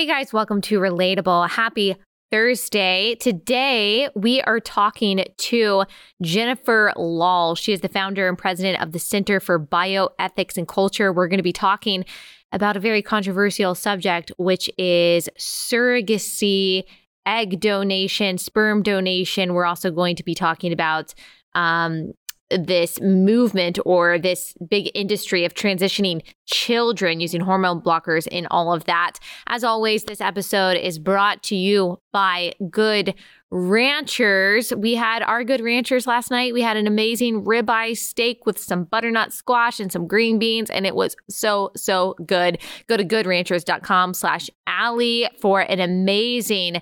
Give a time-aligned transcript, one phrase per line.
[0.00, 1.50] Hey guys, welcome to Relatable.
[1.50, 1.94] Happy
[2.30, 3.16] Thursday.
[3.16, 5.84] Today, we are talking to
[6.22, 7.54] Jennifer Lahl.
[7.54, 11.12] She is the founder and president of the Center for Bioethics and Culture.
[11.12, 12.06] We're going to be talking
[12.50, 16.84] about a very controversial subject, which is surrogacy,
[17.26, 19.52] egg donation, sperm donation.
[19.52, 21.12] We're also going to be talking about
[21.54, 22.12] um,
[22.50, 28.84] this movement or this big industry of transitioning children using hormone blockers and all of
[28.84, 29.18] that.
[29.46, 33.14] As always, this episode is brought to you by Good
[33.52, 34.72] Ranchers.
[34.76, 36.54] We had our Good Ranchers last night.
[36.54, 40.86] We had an amazing ribeye steak with some butternut squash and some green beans, and
[40.86, 42.58] it was so, so good.
[42.86, 46.80] Go to goodranchers.com slash Allie for an amazing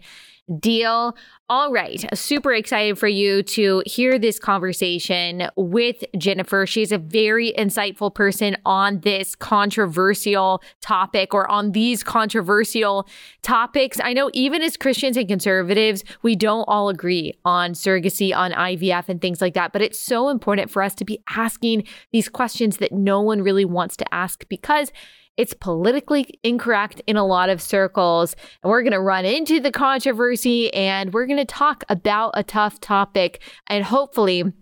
[0.60, 1.16] deal.
[1.50, 2.04] All right.
[2.16, 6.66] Super excited for you to hear this conversation with Jennifer.
[6.66, 13.08] She's a very insightful person on this controversial topic or on these controversial
[13.42, 13.98] topics.
[14.02, 19.08] I know even as Christians and conservatives, we don't all agree on surrogacy, on IVF,
[19.08, 19.72] and things like that.
[19.72, 23.64] But it's so important for us to be asking these questions that no one really
[23.64, 24.92] wants to ask because
[25.38, 28.36] it's politically incorrect in a lot of circles.
[28.62, 32.42] And we're going to run into the controversy and we're going to talk about a
[32.42, 33.40] tough topic.
[33.68, 34.52] And hopefully,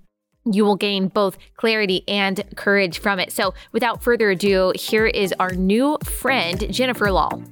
[0.45, 3.33] you will gain both clarity and courage from it.
[3.33, 7.43] So, without further ado, here is our new friend, Jennifer Lahl.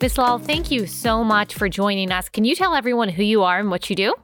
[0.00, 2.28] Miss Lahl, thank you so much for joining us.
[2.28, 4.14] Can you tell everyone who you are and what you do?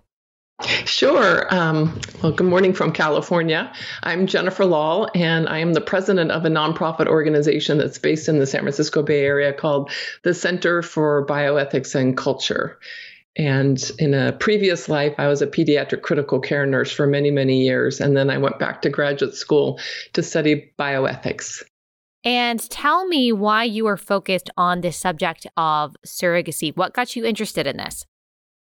[0.85, 1.47] Sure.
[1.55, 3.73] Um, well, good morning from California.
[4.03, 8.41] I'm Jennifer Lahl, and I am the president of a nonprofit organization that's based in
[8.41, 9.91] the San Francisco Bay Area called
[10.25, 12.79] the Center for Bioethics and Culture.
[13.37, 17.63] And in a previous life, I was a pediatric critical care nurse for many, many
[17.63, 18.01] years.
[18.01, 19.79] And then I went back to graduate school
[20.15, 21.63] to study bioethics.
[22.25, 26.77] And tell me why you are focused on this subject of surrogacy.
[26.77, 28.05] What got you interested in this?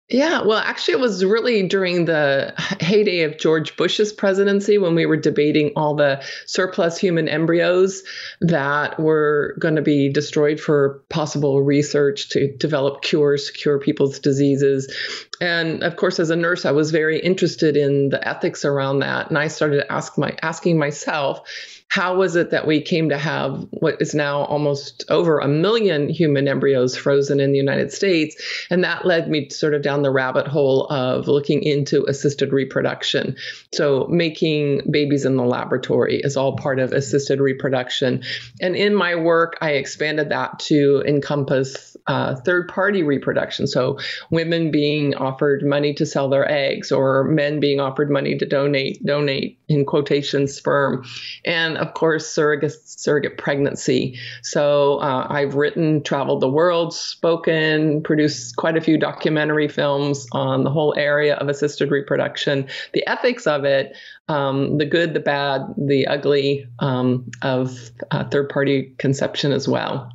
[0.09, 5.05] Yeah, well, actually, it was really during the heyday of George Bush's presidency when we
[5.05, 8.03] were debating all the surplus human embryos
[8.39, 14.95] that were going to be destroyed for possible research to develop cures cure people's diseases.
[15.41, 19.27] And of course, as a nurse, I was very interested in the ethics around that.
[19.27, 21.41] And I started ask my, asking myself,
[21.89, 26.09] how was it that we came to have what is now almost over a million
[26.09, 28.67] human embryos frozen in the United States?
[28.69, 33.35] And that led me sort of down the rabbit hole of looking into assisted reproduction.
[33.73, 38.23] So, making babies in the laboratory is all part of assisted reproduction.
[38.61, 43.67] And in my work, I expanded that to encompass uh, third party reproduction.
[43.67, 43.99] So,
[44.31, 49.05] women being offered money to sell their eggs, or men being offered money to donate,
[49.05, 51.03] donate in quotation sperm.
[51.45, 54.17] And of course, surrogate, surrogate pregnancy.
[54.41, 60.63] So uh, I've written, traveled the world, spoken, produced quite a few documentary films on
[60.63, 63.95] the whole area of assisted reproduction, the ethics of it,
[64.29, 70.11] um, the good, the bad, the ugly um, of uh, third party conception as well.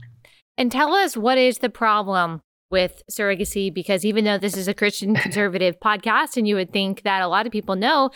[0.58, 4.74] And tell us what is the problem with surrogacy because even though this is a
[4.74, 8.10] Christian conservative podcast and you would think that a lot of people know,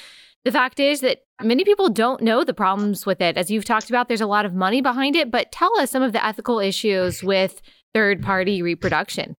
[0.44, 3.36] the fact is that many people don't know the problems with it.
[3.36, 6.02] As you've talked about, there's a lot of money behind it, but tell us some
[6.02, 7.60] of the ethical issues with
[7.94, 9.36] third party reproduction.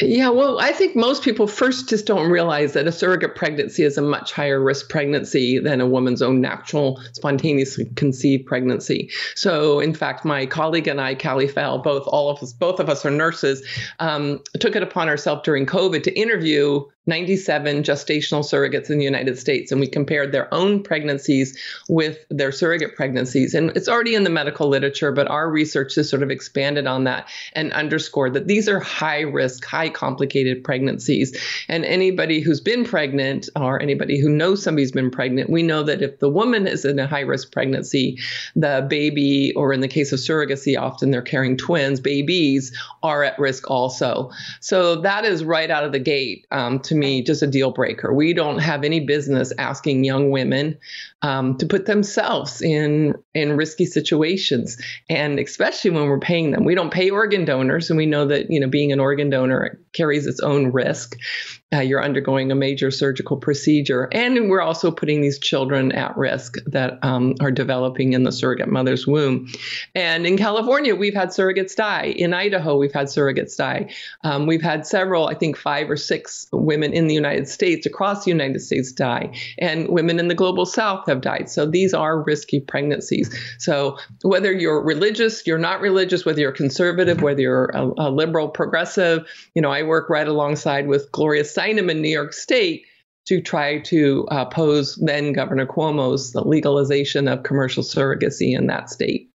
[0.00, 3.96] Yeah, well, I think most people first just don't realize that a surrogate pregnancy is
[3.96, 9.10] a much higher risk pregnancy than a woman's own natural, spontaneously conceived pregnancy.
[9.36, 12.90] So, in fact, my colleague and I, Kallie Fell, both all of us, both of
[12.90, 13.66] us are nurses,
[13.98, 19.38] um, took it upon ourselves during COVID to interview 97 gestational surrogates in the United
[19.38, 21.56] States, and we compared their own pregnancies
[21.88, 23.54] with their surrogate pregnancies.
[23.54, 27.04] And it's already in the medical literature, but our research has sort of expanded on
[27.04, 31.36] that and underscored that these are high risk, high complicated pregnancies.
[31.68, 36.02] And anybody who's been pregnant or anybody who knows somebody's been pregnant, we know that
[36.02, 38.18] if the woman is in a high risk pregnancy,
[38.56, 43.38] the baby, or in the case of surrogacy, often they're carrying twins, babies are at
[43.38, 44.30] risk also.
[44.60, 48.12] So that is right out of the gate um, to me just a deal breaker.
[48.12, 50.78] We don't have any business asking young women
[51.22, 54.76] um, to put themselves in in risky situations,
[55.08, 56.64] and especially when we're paying them.
[56.64, 59.78] We don't pay organ donors, and we know that you know being an organ donor
[59.96, 61.16] carries its own risk.
[61.74, 66.58] Uh, you're undergoing a major surgical procedure, and we're also putting these children at risk
[66.66, 69.48] that um, are developing in the surrogate mother's womb.
[69.94, 72.14] And in California, we've had surrogates die.
[72.16, 73.92] In Idaho, we've had surrogates die.
[74.22, 78.24] Um, we've had several, I think five or six women in the United States, across
[78.24, 81.50] the United States, die, and women in the global south have died.
[81.50, 83.34] So these are risky pregnancies.
[83.58, 88.48] So whether you're religious, you're not religious, whether you're conservative, whether you're a, a liberal,
[88.48, 92.84] progressive, you know, I work right alongside with Gloria Steinem in New York State
[93.26, 98.88] to try to uh, oppose then Governor Cuomo's the legalization of commercial surrogacy in that
[98.88, 99.30] state.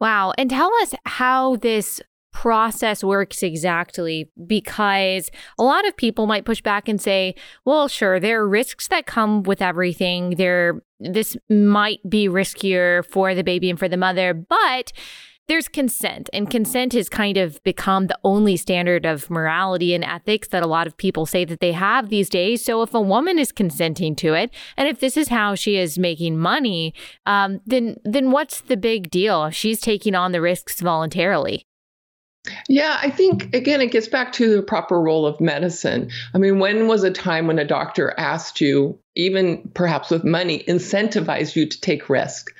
[0.00, 0.34] Wow.
[0.36, 2.00] And tell us how this
[2.32, 7.34] process works exactly because a lot of people might push back and say,
[7.64, 10.34] well, sure, there are risks that come with everything.
[10.36, 14.92] There this might be riskier for the baby and for the mother, but
[15.48, 20.48] there's consent, and consent has kind of become the only standard of morality and ethics
[20.48, 22.64] that a lot of people say that they have these days.
[22.64, 25.98] So, if a woman is consenting to it, and if this is how she is
[25.98, 26.94] making money,
[27.26, 29.50] um, then then what's the big deal?
[29.50, 31.64] She's taking on the risks voluntarily.
[32.68, 36.10] Yeah, I think again it gets back to the proper role of medicine.
[36.34, 40.64] I mean, when was a time when a doctor asked you, even perhaps with money,
[40.66, 42.52] incentivized you to take risk?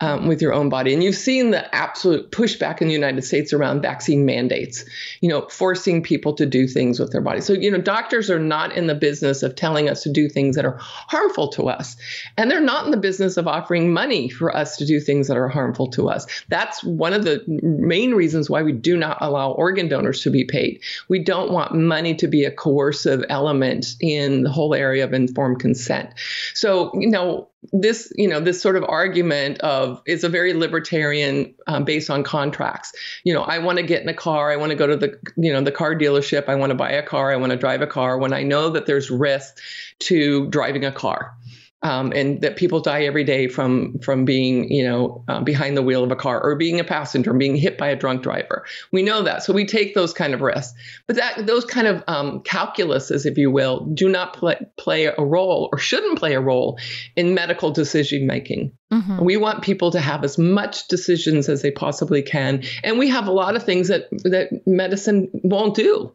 [0.00, 0.94] Um, with your own body.
[0.94, 4.84] And you've seen the absolute pushback in the United States around vaccine mandates,
[5.20, 7.40] you know, forcing people to do things with their body.
[7.40, 10.54] So, you know, doctors are not in the business of telling us to do things
[10.56, 11.96] that are harmful to us.
[12.36, 15.36] And they're not in the business of offering money for us to do things that
[15.36, 16.26] are harmful to us.
[16.48, 20.44] That's one of the main reasons why we do not allow organ donors to be
[20.44, 20.80] paid.
[21.08, 25.60] We don't want money to be a coercive element in the whole area of informed
[25.60, 26.10] consent.
[26.54, 31.54] So, you know, this you know this sort of argument of is a very libertarian
[31.66, 32.92] um, based on contracts.
[33.24, 35.18] You know i want to get in a car i want to go to the
[35.36, 37.82] you know the car dealership i want to buy a car i want to drive
[37.82, 39.58] a car when i know that there's risk
[39.98, 41.34] to driving a car
[41.82, 45.82] um, and that people die every day from from being you know uh, behind the
[45.82, 48.64] wheel of a car or being a passenger and being hit by a drunk driver.
[48.92, 49.44] We know that.
[49.44, 50.74] So we take those kind of risks.
[51.06, 55.14] But that those kind of um, calculuses if you will do not play, play a
[55.18, 56.78] role or shouldn't play a role
[57.16, 58.72] in medical decision making.
[58.90, 59.22] Mm-hmm.
[59.22, 62.62] we want people to have as much decisions as they possibly can.
[62.82, 66.12] And we have a lot of things that that medicine won't do.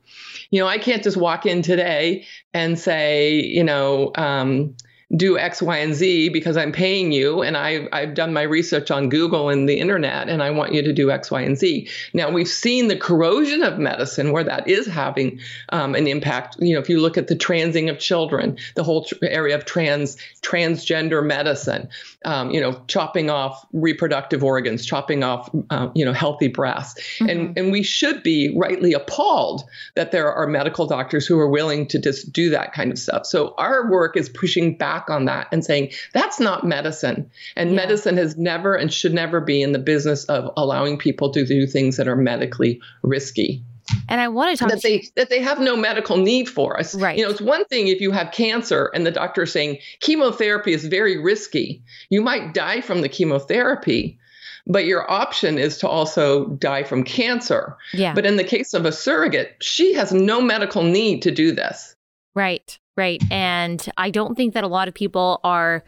[0.50, 4.76] You know i can't just walk in today and say you know um,
[5.16, 8.90] do X, Y, and Z because I'm paying you and I, I've done my research
[8.90, 11.88] on Google and the internet and I want you to do X, Y, and Z.
[12.14, 15.40] Now, we've seen the corrosion of medicine where that is having
[15.70, 16.58] um, an impact.
[16.60, 19.66] You know, if you look at the transing of children, the whole tr- area of
[19.66, 21.90] trans transgender medicine,
[22.26, 27.00] um, you know, chopping off reproductive organs, chopping off, uh, you know, healthy breasts.
[27.18, 27.30] Mm-hmm.
[27.30, 29.64] And, and we should be rightly appalled
[29.96, 33.26] that there are medical doctors who are willing to just do that kind of stuff.
[33.26, 37.30] So our work is pushing back back on that and saying that's not medicine.
[37.56, 37.76] And yeah.
[37.76, 41.68] medicine has never and should never be in the business of allowing people to do
[41.68, 43.64] things that are medically risky.
[44.08, 45.08] And I want to talk that they you.
[45.16, 46.96] that they have no medical need for us.
[46.96, 47.18] Right.
[47.18, 50.72] You know, it's one thing if you have cancer and the doctor is saying chemotherapy
[50.72, 51.84] is very risky.
[52.10, 54.18] You might die from the chemotherapy,
[54.66, 57.76] but your option is to also die from cancer.
[57.94, 58.14] Yeah.
[58.14, 61.94] But in the case of a surrogate, she has no medical need to do this.
[62.34, 62.80] Right.
[62.96, 63.24] Right.
[63.32, 65.84] And I don't think that a lot of people are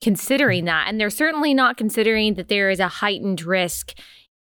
[0.00, 0.86] considering that.
[0.88, 3.98] And they're certainly not considering that there is a heightened risk,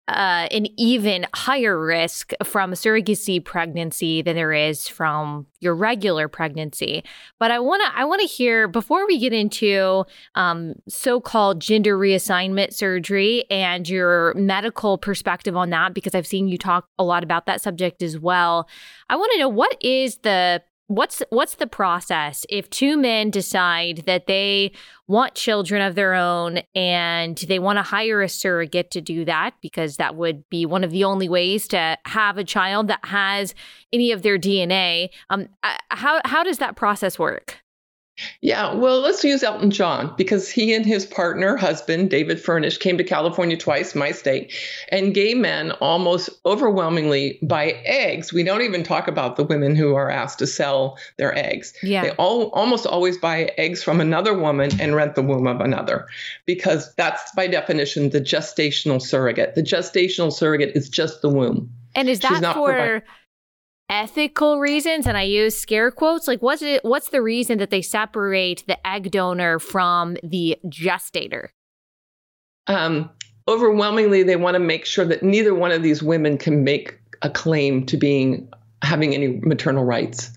[0.06, 6.28] uh, an even higher risk from a surrogacy pregnancy than there is from your regular
[6.28, 7.02] pregnancy.
[7.38, 11.96] But I want to I want to hear before we get into um, so-called gender
[11.96, 17.22] reassignment surgery and your medical perspective on that, because I've seen you talk a lot
[17.22, 18.68] about that subject as well.
[19.08, 23.98] I want to know what is the what's what's the process if two men decide
[24.06, 24.72] that they
[25.06, 29.54] want children of their own and they want to hire a surrogate to do that?
[29.62, 33.54] Because that would be one of the only ways to have a child that has
[33.92, 37.60] any of their DNA um uh, how how does that process work
[38.40, 42.98] yeah, well, let's use Elton John because he and his partner, husband, David Furnish, came
[42.98, 44.52] to California twice, my state,
[44.90, 48.32] and gay men almost overwhelmingly buy eggs.
[48.32, 51.74] We don't even talk about the women who are asked to sell their eggs.
[51.82, 52.02] Yeah.
[52.02, 56.06] They all almost always buy eggs from another woman and rent the womb of another
[56.46, 59.54] because that's by definition the gestational surrogate.
[59.54, 61.70] The gestational surrogate is just the womb.
[61.94, 63.02] And is that for
[63.90, 67.82] ethical reasons and i use scare quotes like what's it what's the reason that they
[67.82, 71.52] separate the egg donor from the gestator
[72.66, 73.10] um,
[73.48, 77.30] overwhelmingly they want to make sure that neither one of these women can make a
[77.30, 78.48] claim to being
[78.82, 80.30] having any maternal rights.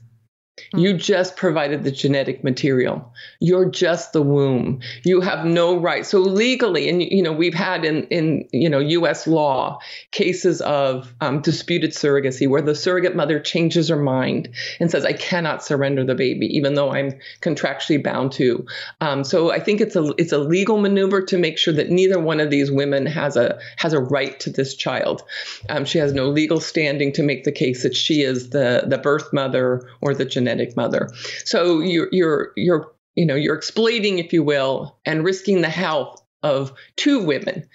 [0.75, 3.12] You just provided the genetic material.
[3.39, 4.81] You're just the womb.
[5.03, 6.05] You have no right.
[6.05, 9.25] So legally, and you know, we've had in in you know U.S.
[9.25, 9.79] law
[10.12, 15.13] cases of um, disputed surrogacy where the surrogate mother changes her mind and says, "I
[15.13, 18.63] cannot surrender the baby, even though I'm contractually bound to."
[19.01, 22.19] Um, so I think it's a it's a legal maneuver to make sure that neither
[22.19, 25.24] one of these women has a has a right to this child.
[25.69, 29.00] Um, she has no legal standing to make the case that she is the the
[29.00, 31.09] birth mother or the genetic genetic mother.
[31.45, 36.21] So you're you're you're you know you're exploiting, if you will, and risking the health
[36.43, 37.67] of two women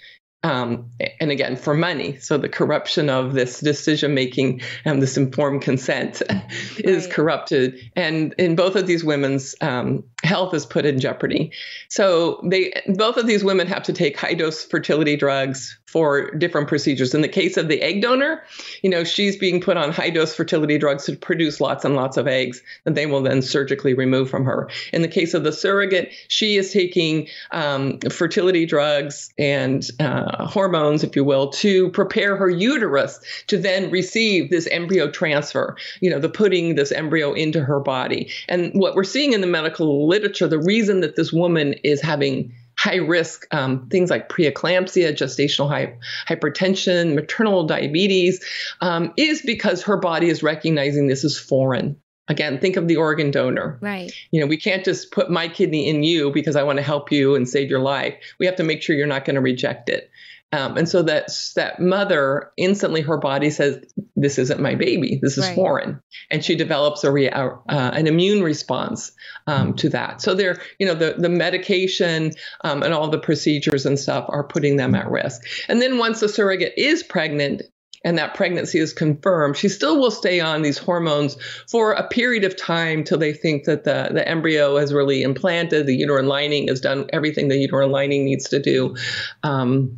[0.43, 5.61] um, and again for money so the corruption of this decision making and this informed
[5.61, 6.21] consent
[6.77, 7.13] is right.
[7.13, 11.51] corrupted and in both of these women's um, health is put in jeopardy
[11.89, 16.67] so they both of these women have to take high dose fertility drugs for different
[16.67, 18.41] procedures in the case of the egg donor
[18.81, 22.17] you know she's being put on high dose fertility drugs to produce lots and lots
[22.17, 25.51] of eggs that they will then surgically remove from her in the case of the
[25.51, 32.35] surrogate she is taking um, fertility drugs and uh, hormones, if you will, to prepare
[32.37, 37.63] her uterus to then receive this embryo transfer, you know, the putting this embryo into
[37.63, 38.31] her body.
[38.47, 42.53] And what we're seeing in the medical literature, the reason that this woman is having
[42.79, 45.97] high risk um, things like preeclampsia, gestational hy-
[46.29, 48.41] hypertension, maternal diabetes,
[48.79, 51.97] um, is because her body is recognizing this is foreign.
[52.29, 53.79] Again, think of the organ donor.
[53.81, 54.13] Right.
[54.31, 57.11] You know, we can't just put my kidney in you because I want to help
[57.11, 58.15] you and save your life.
[58.39, 60.08] We have to make sure you're not going to reject it.
[60.51, 63.83] Um, and so that that mother instantly her body says
[64.15, 65.55] this isn't my baby this is right.
[65.55, 66.01] foreign
[66.31, 69.11] and she develops a rea- uh, an immune response
[69.45, 72.31] um, to that so they're you know the the medication
[72.63, 76.19] um, and all the procedures and stuff are putting them at risk and then once
[76.19, 77.61] the surrogate is pregnant
[78.03, 81.37] and that pregnancy is confirmed, she still will stay on these hormones
[81.69, 85.85] for a period of time till they think that the, the embryo has really implanted,
[85.85, 88.95] the uterine lining has done everything the uterine lining needs to do.
[89.43, 89.97] Um,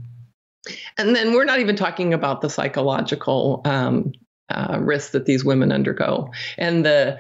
[0.98, 4.12] and then we're not even talking about the psychological um,
[4.50, 7.20] uh, risks that these women undergo and the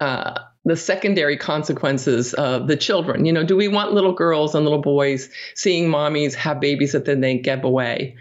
[0.00, 3.24] uh, the secondary consequences of the children.
[3.24, 7.04] You know, do we want little girls and little boys seeing mommies have babies that
[7.04, 8.16] then they give away?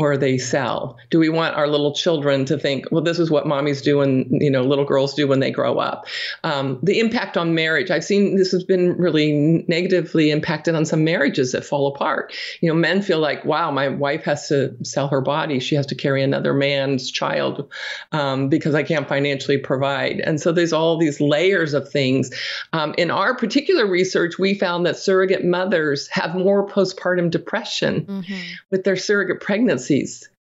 [0.00, 0.96] Or they sell?
[1.10, 4.26] Do we want our little children to think, well, this is what mommies do and
[4.40, 6.06] you know little girls do when they grow up?
[6.42, 11.04] Um, the impact on marriage, I've seen this has been really negatively impacted on some
[11.04, 12.32] marriages that fall apart.
[12.62, 15.84] You know, men feel like, wow, my wife has to sell her body; she has
[15.88, 17.70] to carry another man's child
[18.12, 20.20] um, because I can't financially provide.
[20.20, 22.30] And so there's all these layers of things.
[22.72, 28.40] Um, in our particular research, we found that surrogate mothers have more postpartum depression mm-hmm.
[28.70, 29.89] with their surrogate pregnancy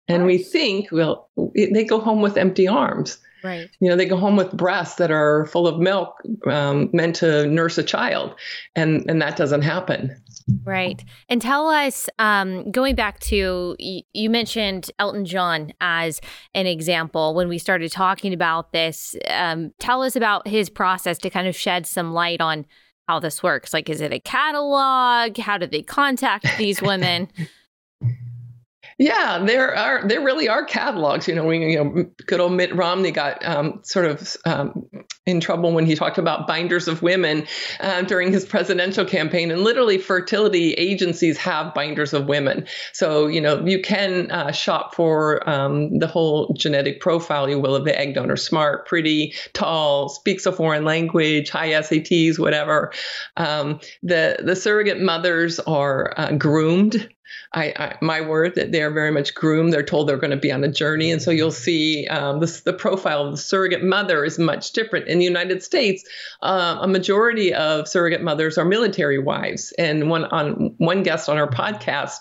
[0.09, 3.19] And we think, well, they go home with empty arms.
[3.45, 3.69] Right.
[3.81, 7.47] You know, they go home with breasts that are full of milk, um, meant to
[7.47, 8.35] nurse a child,
[8.75, 10.17] and and that doesn't happen.
[10.65, 11.05] Right.
[11.29, 16.21] And tell us, um, going back to you mentioned Elton John as
[16.55, 19.15] an example when we started talking about this.
[19.29, 22.67] Um, tell us about his process to kind of shed some light on
[23.07, 23.73] how this works.
[23.73, 25.39] Like, is it a catalog?
[25.39, 27.29] How do they contact these women?
[28.99, 31.29] Yeah, there are there really are catalogs.
[31.29, 34.89] You know, we you know good old Mitt Romney got um, sort of um,
[35.25, 37.47] in trouble when he talked about binders of women
[37.79, 42.67] uh, during his presidential campaign, and literally fertility agencies have binders of women.
[42.93, 47.77] So you know you can uh, shop for um, the whole genetic profile, you will,
[47.77, 52.93] of the egg donor: smart, pretty, tall, speaks a foreign language, high SATs, whatever.
[53.37, 57.09] Um, the the surrogate mothers are uh, groomed
[57.53, 59.73] I, I, my word that they're very much groomed.
[59.73, 62.61] They're told they're going to be on a journey, and so you'll see um, this,
[62.61, 65.09] the profile of the surrogate mother is much different.
[65.09, 66.05] In the United States,
[66.43, 71.39] uh, a majority of surrogate mothers are military wives, and one on one guest on
[71.39, 72.21] our podcast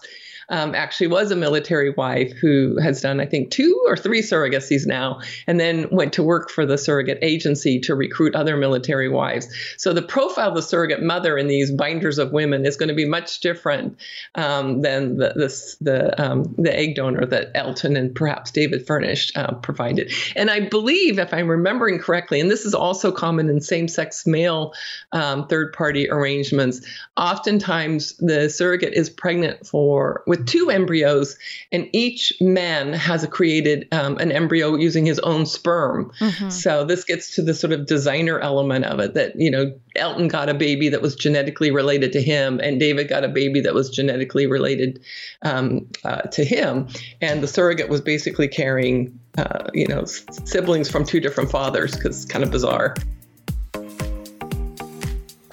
[0.50, 4.86] um, actually was a military wife who has done, I think, two or three surrogacies
[4.86, 9.48] now, and then went to work for the surrogate agency to recruit other military wives.
[9.78, 12.96] So the profile of the surrogate mother in these binders of women is going to
[12.96, 13.98] be much different
[14.36, 19.32] um, than the the the, um, the, egg donor that Elton and perhaps David Furnish
[19.36, 20.12] uh, provided.
[20.36, 24.74] And I believe, if I'm remembering correctly, and this is also common in same-sex male
[25.12, 26.82] um, third-party arrangements,
[27.16, 31.38] oftentimes the surrogate is pregnant for with with two embryos,
[31.72, 36.12] and each man has created um, an embryo using his own sperm.
[36.20, 36.50] Mm-hmm.
[36.50, 40.28] So this gets to the sort of designer element of it that, you know, Elton
[40.28, 43.74] got a baby that was genetically related to him, and David got a baby that
[43.74, 45.02] was genetically related
[45.42, 46.88] um, uh, to him.
[47.22, 52.24] And the surrogate was basically carrying, uh, you know, siblings from two different fathers because
[52.24, 52.96] it's kind of bizarre.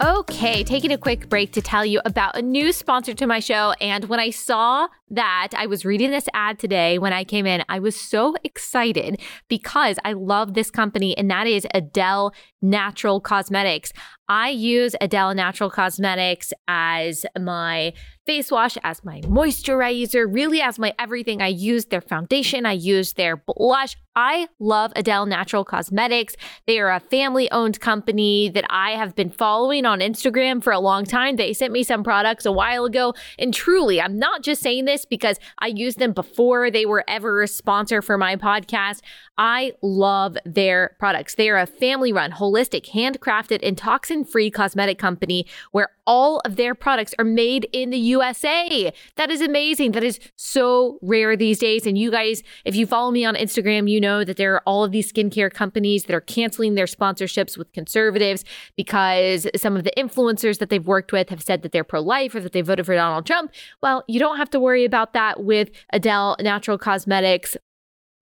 [0.04, 3.72] Okay, taking a quick break to tell you about a new sponsor to my show.
[3.80, 7.64] And when I saw that I was reading this ad today when I came in,
[7.68, 13.92] I was so excited because I love this company, and that is A'del Natural Cosmetics.
[14.28, 17.92] I use A'del Natural Cosmetics as my
[18.26, 21.42] face wash, as my moisturizer, really as my everything.
[21.42, 23.96] I use their foundation, I use their blush.
[24.16, 26.36] I love A'del Natural Cosmetics.
[26.66, 30.78] They are a family owned company that I have been following on Instagram for a
[30.78, 31.36] long time.
[31.36, 33.12] They sent me some products a while ago.
[33.38, 37.42] And truly, I'm not just saying this because I used them before they were ever
[37.42, 39.00] a sponsor for my podcast.
[39.38, 41.34] I love their products.
[41.34, 46.56] They are a family run, holistic, handcrafted, and toxin free cosmetic company where all of
[46.56, 48.92] their products are made in the USA.
[49.16, 49.92] That is amazing.
[49.92, 51.86] That is so rare these days.
[51.86, 54.84] And you guys, if you follow me on Instagram, you know that there are all
[54.84, 58.44] of these skincare companies that are canceling their sponsorships with conservatives
[58.76, 62.34] because some of the influencers that they've worked with have said that they're pro life
[62.34, 63.52] or that they voted for Donald Trump.
[63.82, 67.56] Well, you don't have to worry about that with A'del Natural Cosmetics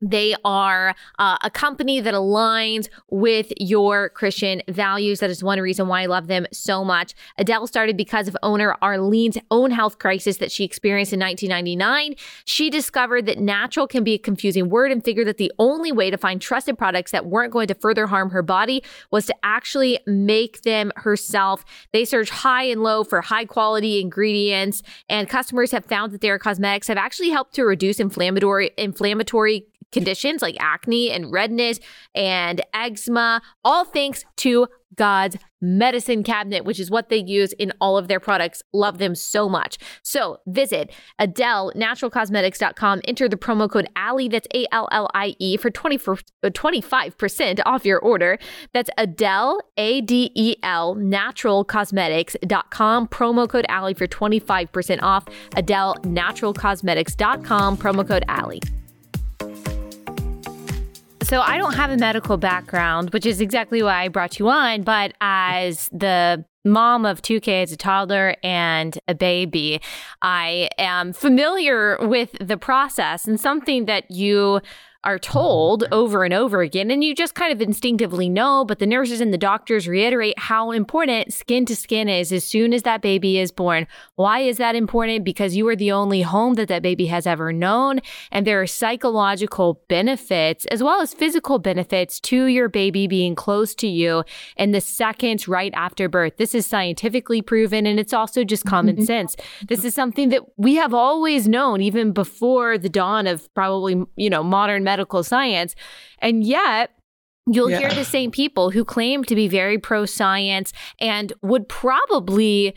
[0.02, 5.20] they are uh, a company that aligns with your Christian values.
[5.20, 7.14] That is one reason why I love them so much.
[7.38, 12.16] A'del started because of owner Arlene's own health crisis that she experienced in 1999.
[12.44, 16.10] She discovered that natural can be a confusing word and figured that the only way
[16.10, 20.00] to find trusted products that weren't going to further harm her body was to actually
[20.06, 21.64] make them herself.
[21.92, 26.38] They search high and low for high quality ingredients, and customers have found that their
[26.38, 31.78] cosmetics have actually helped to reduce inflammatory inflammatory conditions like acne and redness
[32.14, 37.96] and eczema, all thanks to God's medicine cabinet, which is what they use in all
[37.96, 38.62] of their products.
[38.72, 39.78] Love them so much.
[40.02, 45.70] So visit AdelNaturalCosmetics.com, enter the promo code Allie, that's A L L I E, for
[45.70, 48.38] 20 for, 25% uh, off your order.
[48.72, 55.24] That's A'del, A D E L, naturalcosmetics.com, promo code Allie for 25% off.
[55.54, 58.60] AdelNaturalCosmetics.com, promo code Allie.
[61.32, 64.82] So I don't have a medical background, which is exactly why I brought you on.
[64.82, 69.80] But as the mom of two kids, a toddler and a baby,
[70.20, 74.60] I am familiar with the process and something that you
[75.04, 78.86] are told over and over again, and you just kind of instinctively know, but the
[78.86, 83.02] nurses and the doctors reiterate how important skin to skin is as soon as that
[83.02, 83.86] baby is born.
[84.14, 85.24] Why is that important?
[85.24, 87.98] Because you are the only home that that baby has ever known,
[88.30, 93.74] and there are psychological benefits as well as physical benefits to your baby being close
[93.74, 94.22] to you
[94.56, 96.36] in the seconds right after birth.
[96.36, 99.04] This is scientifically proven, and it's also just common mm-hmm.
[99.04, 99.34] sense.
[99.66, 104.30] This is something that we have always known, even before the dawn of probably, you
[104.30, 105.74] know, modern medicine medical science.
[106.18, 106.90] And yet,
[107.50, 107.80] You'll yeah.
[107.80, 112.72] hear the same people who claim to be very pro science and would probably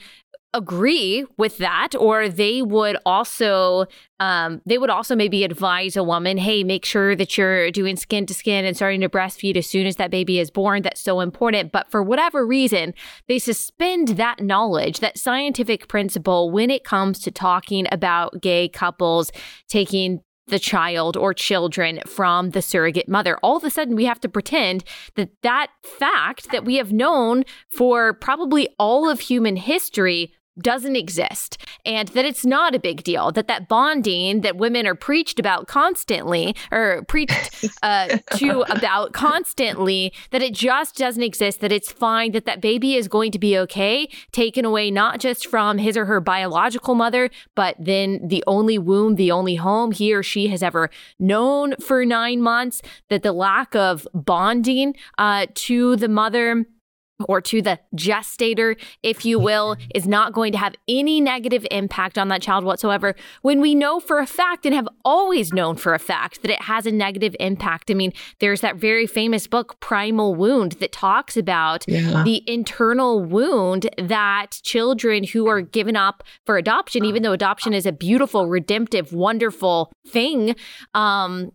[0.56, 3.86] agree with that or they would also
[4.22, 8.26] um, they would also maybe advise a woman hey make sure that you're doing skin
[8.26, 11.20] to skin and starting to breastfeed as soon as that baby is born that's so
[11.20, 12.94] important but for whatever reason
[13.28, 19.34] they suspend that knowledge that scientific principle when it comes to talking about gay couples
[19.68, 23.38] taking the child or children from the surrogate mother.
[23.38, 24.84] All of a sudden, we have to pretend
[25.16, 31.58] that that fact that we have known for probably all of human history doesn't exist
[31.86, 35.68] and that it's not a big deal that that bonding that women are preached about
[35.68, 42.32] constantly or preached uh, to about constantly that it just doesn't exist that it's fine
[42.32, 46.06] that that baby is going to be okay taken away not just from his or
[46.06, 50.64] her biological mother but then the only womb the only home he or she has
[50.64, 50.90] ever
[51.20, 56.66] known for nine months that the lack of bonding uh, to the mother
[57.28, 62.18] or to the gestator, if you will, is not going to have any negative impact
[62.18, 63.16] on that child whatsoever.
[63.42, 66.62] When we know for a fact and have always known for a fact that it
[66.64, 67.90] has a negative impact.
[67.90, 72.24] I mean, there's that very famous book, Primal Wound, that talks about yeah.
[72.24, 77.86] the internal wound that children who are given up for adoption, even though adoption is
[77.86, 80.56] a beautiful, redemptive, wonderful thing,
[80.94, 81.52] um,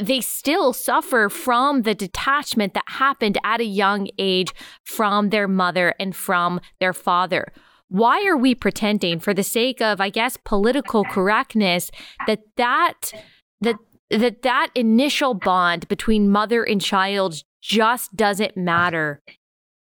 [0.00, 4.52] they still suffer from the detachment that happened at a young age
[4.84, 7.52] from their mother and from their father.
[7.88, 11.90] Why are we pretending, for the sake of, I guess, political correctness,
[12.26, 13.12] that that
[13.60, 13.76] that
[14.10, 19.22] that that initial bond between mother and child just doesn't matter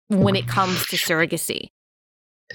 [0.09, 1.69] when it comes to surrogacy?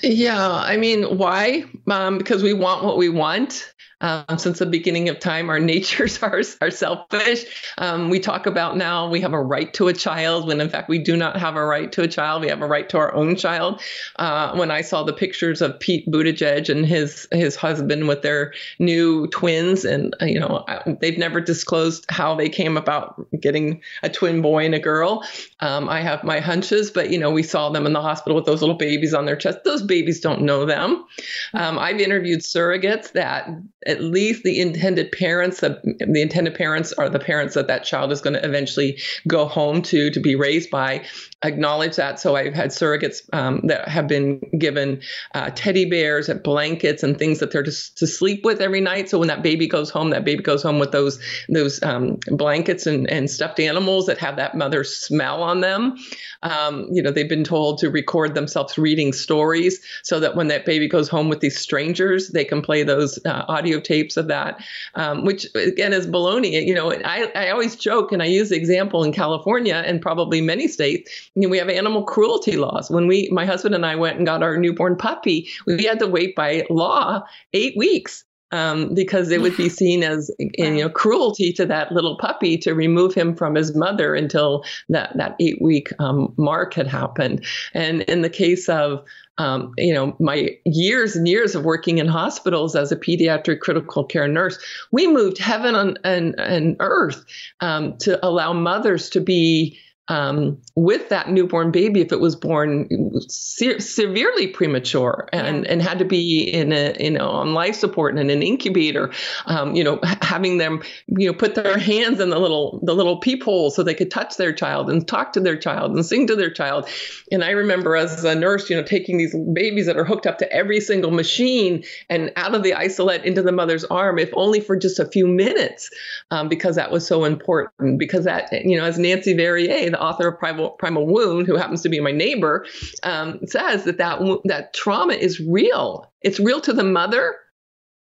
[0.02, 1.66] Yeah, I mean, why?
[1.88, 3.72] Um, because we want what we want.
[4.04, 7.46] Um, since the beginning of time, our natures are, are selfish.
[7.78, 10.90] Um, we talk about now we have a right to a child when in fact
[10.90, 12.42] we do not have a right to a child.
[12.42, 13.82] We have a right to our own child.
[14.18, 18.54] Uh, when I saw the pictures of Pete Buttigieg and his his husband with their
[18.78, 20.66] new twins, and uh, you know
[21.00, 25.24] they've never disclosed how they came about getting a twin boy and a girl.
[25.62, 28.46] Um, I have my hunches, but you know we saw them in the hospital with
[28.46, 29.60] those little babies on their chest.
[29.64, 31.06] Those babies don't know them.
[31.54, 33.50] Um, I've interviewed surrogates that
[33.94, 35.80] at least the intended parents, the,
[36.16, 39.82] the intended parents are the parents that that child is going to eventually go home
[39.84, 41.06] to to be raised by,
[41.44, 42.20] acknowledge that.
[42.20, 45.02] So I've had surrogates um, that have been given
[45.34, 49.10] uh, teddy bears and blankets and things that they're to, to sleep with every night.
[49.10, 52.88] So when that baby goes home, that baby goes home with those those um, blankets
[52.88, 55.98] and, and stuffed animals that have that mother's smell on them.
[56.42, 60.66] Um, you know, they've been told to record themselves reading stories so that when that
[60.66, 64.64] baby goes home with these strangers, they can play those uh, audio tapes of that,
[64.96, 66.66] um, which again is baloney.
[66.66, 70.42] You know, I, I always joke and I use the example in California and probably
[70.42, 71.12] many states.
[71.36, 72.90] You know, we have animal cruelty laws.
[72.90, 76.08] When we, my husband and I went and got our newborn puppy, we had to
[76.08, 81.52] wait by law eight weeks um, because it would be seen as you know cruelty
[81.54, 85.90] to that little puppy to remove him from his mother until that that eight week
[86.00, 87.44] um, mark had happened.
[87.74, 89.04] And in the case of
[89.38, 94.04] um, you know my years and years of working in hospitals as a pediatric critical
[94.04, 94.58] care nurse,
[94.92, 97.24] we moved heaven on, and, and earth
[97.60, 99.78] um, to allow mothers to be
[100.10, 102.90] um, with that newborn baby if it was born
[103.30, 108.12] se- severely premature and, and had to be in a you know on life support
[108.12, 109.12] and in an incubator
[109.46, 113.18] um, you know having them you know put their hands in the little the little
[113.18, 116.36] peephole so they could touch their child and talk to their child and sing to
[116.36, 116.88] their child.
[117.32, 120.38] And I remember as a nurse you know taking these babies that are hooked up
[120.40, 124.60] to every single machine and out of the isolette into the mother's arm if only
[124.60, 125.90] for just a few minutes
[126.32, 130.28] um, because that was so important because that you know as Nancy Verrier the author
[130.28, 132.66] of Primal, Primal Wound, who happens to be my neighbor,
[133.04, 136.12] um, says that, that that trauma is real.
[136.22, 137.36] It's real to the mother.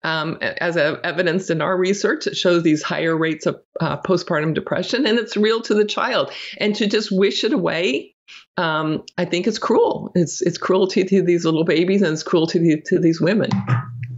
[0.05, 5.07] Um, as evidenced in our research, it shows these higher rates of uh, postpartum depression,
[5.07, 6.31] and it's real to the child.
[6.59, 8.15] And to just wish it away
[8.57, 10.11] um, I think it's cruel.
[10.15, 13.51] It's it's cruelty to these little babies and it's cruelty to, to these women.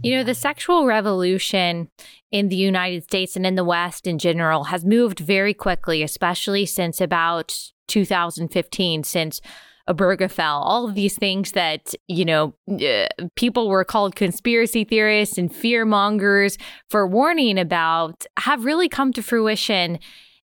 [0.03, 1.89] You know, the sexual revolution
[2.31, 6.65] in the United States and in the West in general has moved very quickly, especially
[6.65, 7.55] since about
[7.87, 9.41] 2015, since
[9.87, 15.53] Obergefell, all of these things that, you know, uh, people were called conspiracy theorists and
[15.53, 16.57] fear mongers
[16.89, 19.99] for warning about have really come to fruition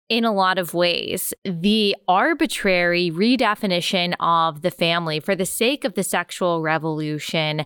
[0.10, 1.34] in a lot of ways.
[1.44, 7.66] The arbitrary redefinition of the family for the sake of the sexual revolution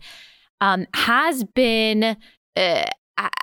[0.62, 2.16] um, has been
[2.56, 2.86] uh,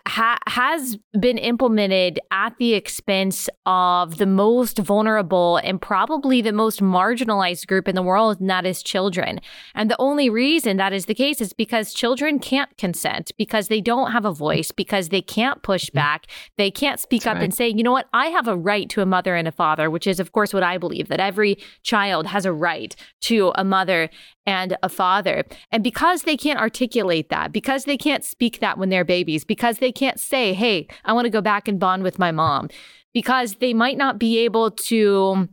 [0.06, 6.80] ha- has been implemented at the expense of the most vulnerable and probably the most
[6.80, 9.40] marginalized group in the world, and that is children.
[9.74, 13.80] And the only reason that is the case is because children can't consent, because they
[13.80, 15.98] don't have a voice, because they can't push mm-hmm.
[15.98, 16.26] back,
[16.56, 17.44] they can't speak That's up right.
[17.44, 19.90] and say, you know what, I have a right to a mother and a father,
[19.90, 23.64] which is, of course, what I believe that every child has a right to a
[23.64, 24.08] mother
[24.48, 25.44] and a father.
[25.70, 29.76] And because they can't articulate that, because they can't speak that when they're babies, because
[29.76, 32.70] they can't say, hey, I want to go back and bond with my mom,
[33.12, 35.50] because they might not be able to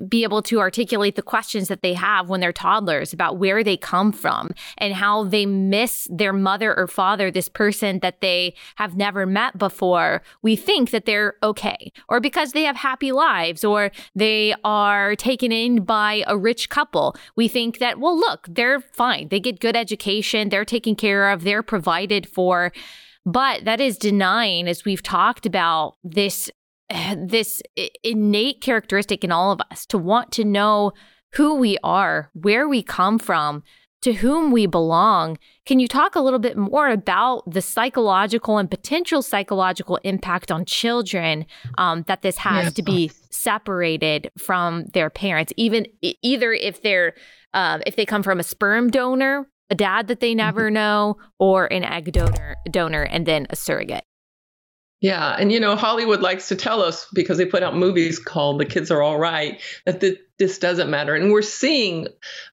[0.00, 3.76] be able to articulate the questions that they have when they're toddlers about where they
[3.76, 8.96] come from and how they miss their mother or father, this person that they have
[8.96, 10.22] never met before.
[10.42, 15.52] We think that they're okay, or because they have happy lives, or they are taken
[15.52, 17.16] in by a rich couple.
[17.36, 19.28] We think that, well, look, they're fine.
[19.28, 22.72] They get good education, they're taken care of, they're provided for.
[23.24, 26.48] But that is denying, as we've talked about, this
[27.16, 27.62] this
[28.02, 30.92] innate characteristic in all of us to want to know
[31.34, 33.62] who we are, where we come from,
[34.02, 35.36] to whom we belong.
[35.64, 40.64] Can you talk a little bit more about the psychological and potential psychological impact on
[40.64, 41.44] children
[41.76, 42.72] um, that this has yes.
[42.74, 47.14] to be separated from their parents, even either if they're
[47.52, 50.74] uh, if they come from a sperm donor, a dad that they never mm-hmm.
[50.74, 54.04] know, or an egg donor donor, and then a surrogate?
[55.00, 58.58] Yeah, and you know Hollywood likes to tell us because they put out movies called
[58.58, 62.08] "The Kids Are All Right" that the, this doesn't matter, and we're seeing.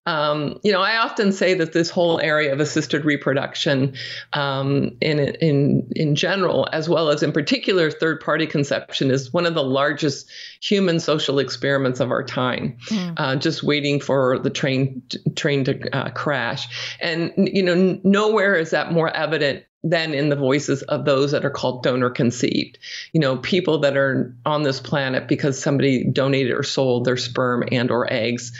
[0.06, 3.95] Um, you know, I often say that this whole area of assisted reproduction,
[4.34, 9.53] um, in in in general, as well as in particular third-party conception, is one of
[9.53, 10.29] the largest
[10.62, 12.75] human social experiments of our time.
[12.89, 13.13] Mm.
[13.15, 15.01] Uh, just waiting for the train
[15.38, 20.36] train to uh, crash, and you know, nowhere is that more evident than in the
[20.36, 22.78] voices of those that are called donor conceived.
[23.12, 27.65] You know, people that are on this planet because somebody donated or sold their sperm
[27.69, 28.54] and or eggs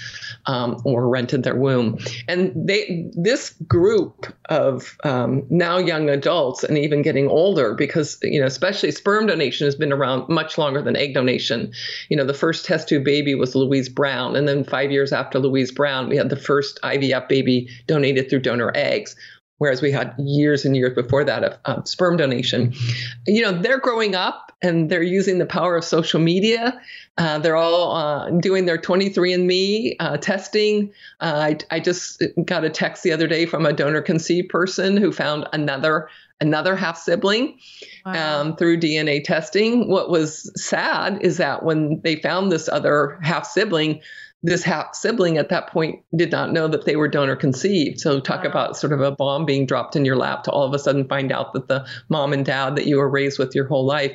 [0.46, 2.00] um, or rented their womb.
[2.28, 8.40] And they this group of um, now young adults and even getting older because you
[8.40, 11.72] know especially sperm donation has been around much longer than egg donation.
[12.10, 15.40] You know, the first test tube baby was Louise Brown, and then five years after
[15.40, 19.16] Louise Brown, we had the first IVF baby donated through donor eggs
[19.58, 22.74] whereas we had years and years before that of, of sperm donation.
[23.28, 26.82] You know, they're growing up and they're using the power of social media.
[27.18, 30.92] Uh, they're all uh, doing their 23andMe uh, testing.
[31.20, 34.98] Uh, I, I just got a text the other day from a donor conceived person
[34.98, 36.10] who found another
[36.42, 37.58] another half sibling
[38.06, 38.42] wow.
[38.42, 39.88] um, through DNA testing.
[39.88, 44.02] What was sad is that when they found this other half sibling,
[44.44, 48.00] this half sibling at that point did not know that they were donor conceived.
[48.00, 48.50] So talk wow.
[48.50, 51.08] about sort of a bomb being dropped in your lap to all of a sudden
[51.08, 54.12] find out that the mom and dad that you were raised with your whole life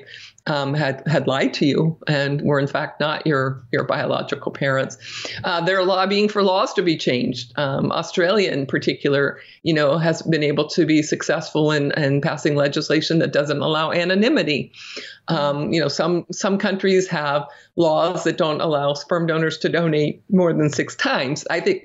[0.46, 4.96] um, had had lied to you and were in fact not your your biological parents.
[5.44, 7.52] Uh, they're lobbying for laws to be changed.
[7.58, 12.54] Um, Australia, in particular, you know, has been able to be successful in, in passing
[12.54, 14.72] legislation that doesn't allow anonymity.
[15.28, 17.46] Um, you know, some some countries have
[17.76, 21.46] laws that don't allow sperm donors to donate more than six times.
[21.50, 21.84] I think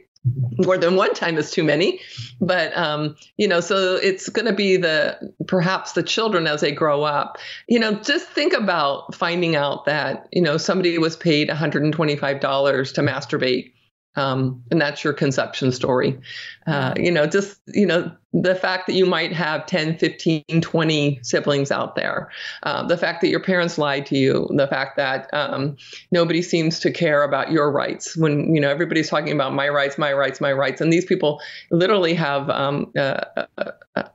[0.57, 1.99] more than one time is too many.
[2.39, 6.71] But um, you know so it's going to be the perhaps the children as they
[6.71, 7.37] grow up.
[7.67, 13.01] You know just think about finding out that you know somebody was paid $125 to
[13.01, 13.72] masturbate
[14.15, 16.19] um, and that's your conception story.
[16.67, 21.19] Uh, you know just you know the fact that you might have 10 15 20
[21.21, 22.31] siblings out there
[22.63, 25.75] uh, the fact that your parents lied to you the fact that um,
[26.11, 29.97] nobody seems to care about your rights when you know everybody's talking about my rights
[29.97, 30.81] my rights my rights.
[30.81, 33.47] And these people literally have um, a,
[33.95, 34.09] a,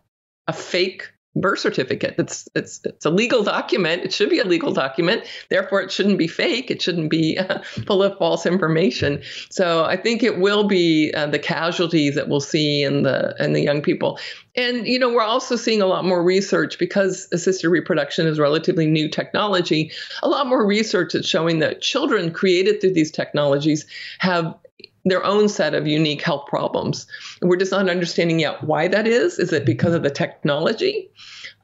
[0.46, 2.14] a fake birth certificate.
[2.18, 4.02] It's it's it's a legal document.
[4.02, 5.24] It should be a legal document.
[5.50, 6.70] Therefore, it shouldn't be fake.
[6.70, 9.22] It shouldn't be uh, full of false information.
[9.50, 13.52] So I think it will be uh, the casualties that we'll see in the in
[13.52, 14.18] the young people.
[14.56, 18.86] And you know, we're also seeing a lot more research because assisted reproduction is relatively
[18.86, 19.92] new technology.
[20.22, 23.86] A lot more research that's showing that children created through these technologies
[24.18, 24.54] have
[25.08, 27.06] their own set of unique health problems.
[27.42, 29.38] We're just not understanding yet why that is.
[29.38, 31.10] Is it because of the technology?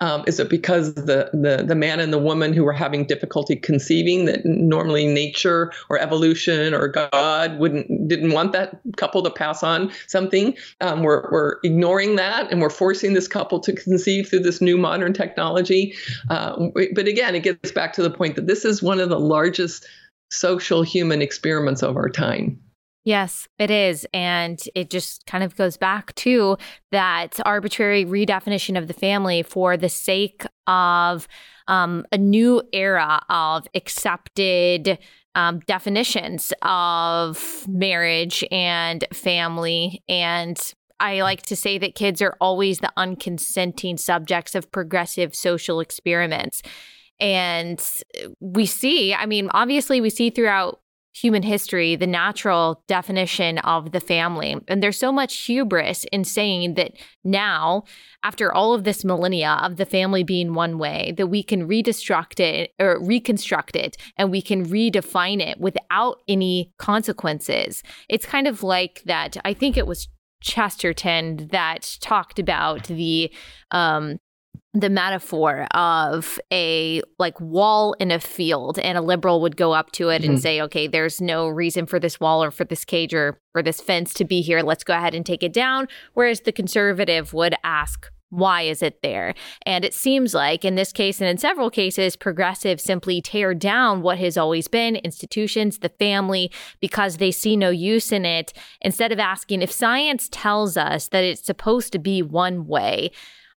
[0.00, 3.54] Um, is it because the, the the man and the woman who were having difficulty
[3.54, 9.62] conceiving that normally nature or evolution or God wouldn't didn't want that couple to pass
[9.62, 10.56] on something?
[10.80, 14.76] Um, we're we're ignoring that and we're forcing this couple to conceive through this new
[14.76, 15.94] modern technology.
[16.28, 19.20] Uh, but again, it gets back to the point that this is one of the
[19.20, 19.86] largest
[20.30, 22.60] social human experiments of our time.
[23.04, 24.06] Yes, it is.
[24.14, 26.56] And it just kind of goes back to
[26.90, 31.28] that arbitrary redefinition of the family for the sake of
[31.68, 34.98] um, a new era of accepted
[35.34, 40.02] um, definitions of marriage and family.
[40.08, 40.58] And
[40.98, 46.62] I like to say that kids are always the unconsenting subjects of progressive social experiments.
[47.20, 47.82] And
[48.40, 50.80] we see, I mean, obviously, we see throughout
[51.14, 54.56] human history the natural definition of the family.
[54.66, 57.84] And there's so much hubris in saying that now,
[58.24, 62.40] after all of this millennia of the family being one way, that we can redestruct
[62.40, 67.82] it or reconstruct it and we can redefine it without any consequences.
[68.08, 69.36] It's kind of like that.
[69.44, 70.08] I think it was
[70.42, 73.32] Chesterton that talked about the
[73.70, 74.18] um,
[74.74, 79.92] the metaphor of a like wall in a field and a liberal would go up
[79.92, 80.32] to it mm-hmm.
[80.32, 83.62] and say okay there's no reason for this wall or for this cage or for
[83.62, 87.32] this fence to be here let's go ahead and take it down whereas the conservative
[87.32, 89.32] would ask why is it there?
[89.64, 94.02] And it seems like in this case and in several cases, progressives simply tear down
[94.02, 98.52] what has always been institutions, the family, because they see no use in it.
[98.80, 103.12] Instead of asking if science tells us that it's supposed to be one way,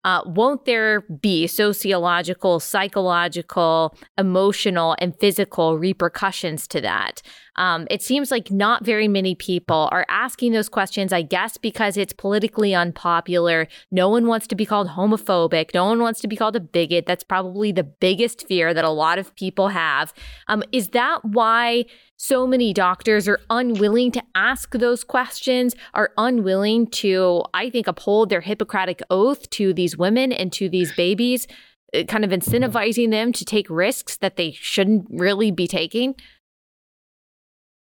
[0.07, 7.23] uh, won't there be sociological, psychological, emotional, and physical repercussions to that?
[7.57, 11.97] Um, it seems like not very many people are asking those questions, I guess, because
[11.97, 13.67] it's politically unpopular.
[13.91, 15.75] No one wants to be called homophobic.
[15.75, 17.07] No one wants to be called a bigot.
[17.07, 20.13] That's probably the biggest fear that a lot of people have.
[20.49, 26.87] Um, is that why so many doctors are unwilling to ask those questions, are unwilling
[26.89, 31.47] to, I think, uphold their Hippocratic oath to these women and to these babies,
[31.95, 36.15] uh, kind of incentivizing them to take risks that they shouldn't really be taking?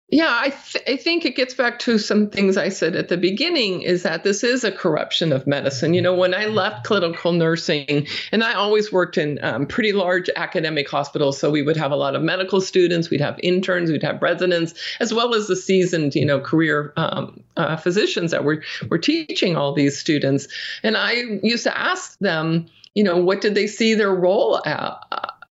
[0.10, 3.18] Yeah, I, th- I think it gets back to some things I said at the
[3.18, 5.96] beginning is that this is a corruption of medicine.
[5.96, 10.30] You know, when I left clinical nursing, and I always worked in um, pretty large
[10.36, 14.04] academic hospitals, so we would have a lot of medical students, we'd have interns, we'd
[14.04, 18.62] have residents, as well as the seasoned, you know, career um, uh, physicians that were,
[18.91, 20.48] were teaching all these students.
[20.84, 25.00] And I used to ask them, you know, what did they see their role at?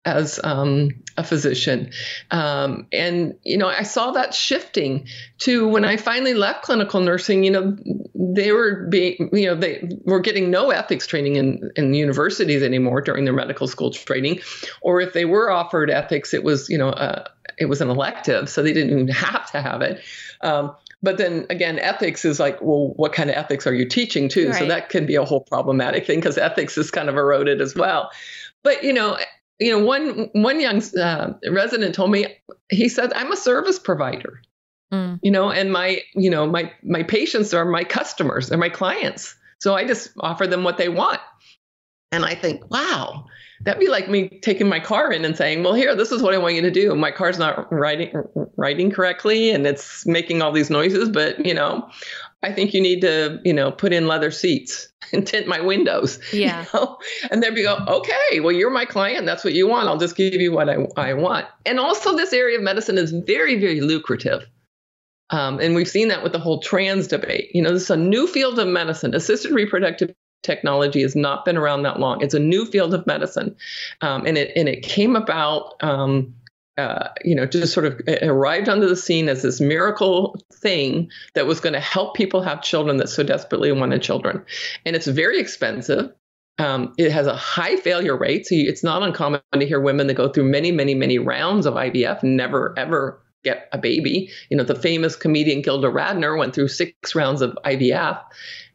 [0.05, 1.91] as um, a physician.
[2.31, 5.07] Um, and, you know, I saw that shifting
[5.39, 7.77] to when I finally left clinical nursing, you know,
[8.15, 13.01] they were being, you know, they were getting no ethics training in, in universities anymore
[13.01, 14.41] during their medical school training.
[14.81, 18.49] Or if they were offered ethics, it was, you know, uh, it was an elective,
[18.49, 20.03] so they didn't even have to have it.
[20.41, 24.29] Um, but then again, ethics is like, well, what kind of ethics are you teaching
[24.29, 24.49] too?
[24.49, 24.59] Right.
[24.59, 27.75] So that can be a whole problematic thing because ethics is kind of eroded as
[27.75, 28.11] well.
[28.63, 29.19] But you know,
[29.59, 32.27] you know, one one young uh, resident told me
[32.71, 34.41] he said, "I'm a service provider."
[34.93, 35.19] Mm.
[35.23, 39.35] You know, and my you know my my patients are my customers, they're my clients.
[39.61, 41.21] So I just offer them what they want.
[42.13, 43.25] And I think, wow,
[43.63, 46.35] that'd be like me taking my car in and saying, "Well, here, this is what
[46.35, 46.95] I want you to do.
[46.95, 48.13] My car's not riding
[48.57, 51.89] riding correctly, and it's making all these noises, but you know,
[52.45, 56.19] I think you need to, you know, put in leather seats and tint my windows.
[56.33, 56.63] Yeah.
[56.63, 56.99] You know?
[57.31, 59.25] And then we go, okay, well, you're my client.
[59.25, 59.89] That's what you want.
[59.89, 61.47] I'll just give you what I, I want.
[61.65, 64.47] And also, this area of medicine is very, very lucrative.
[65.31, 67.51] Um, and we've seen that with the whole trans debate.
[67.55, 69.15] You know, this is a new field of medicine.
[69.15, 72.21] Assisted reproductive technology has not been around that long.
[72.23, 73.57] It's a new field of medicine,
[74.03, 75.83] um, and it and it came about.
[75.83, 76.35] Um,
[76.77, 81.47] uh, you know, just sort of arrived onto the scene as this miracle thing that
[81.47, 84.45] was going to help people have children that so desperately wanted children.
[84.85, 86.13] And it's very expensive.
[86.59, 88.47] Um, it has a high failure rate.
[88.47, 91.75] So it's not uncommon to hear women that go through many, many, many rounds of
[91.75, 94.31] IVF never, ever get a baby.
[94.51, 98.21] You know, the famous comedian Gilda Radner went through six rounds of IVF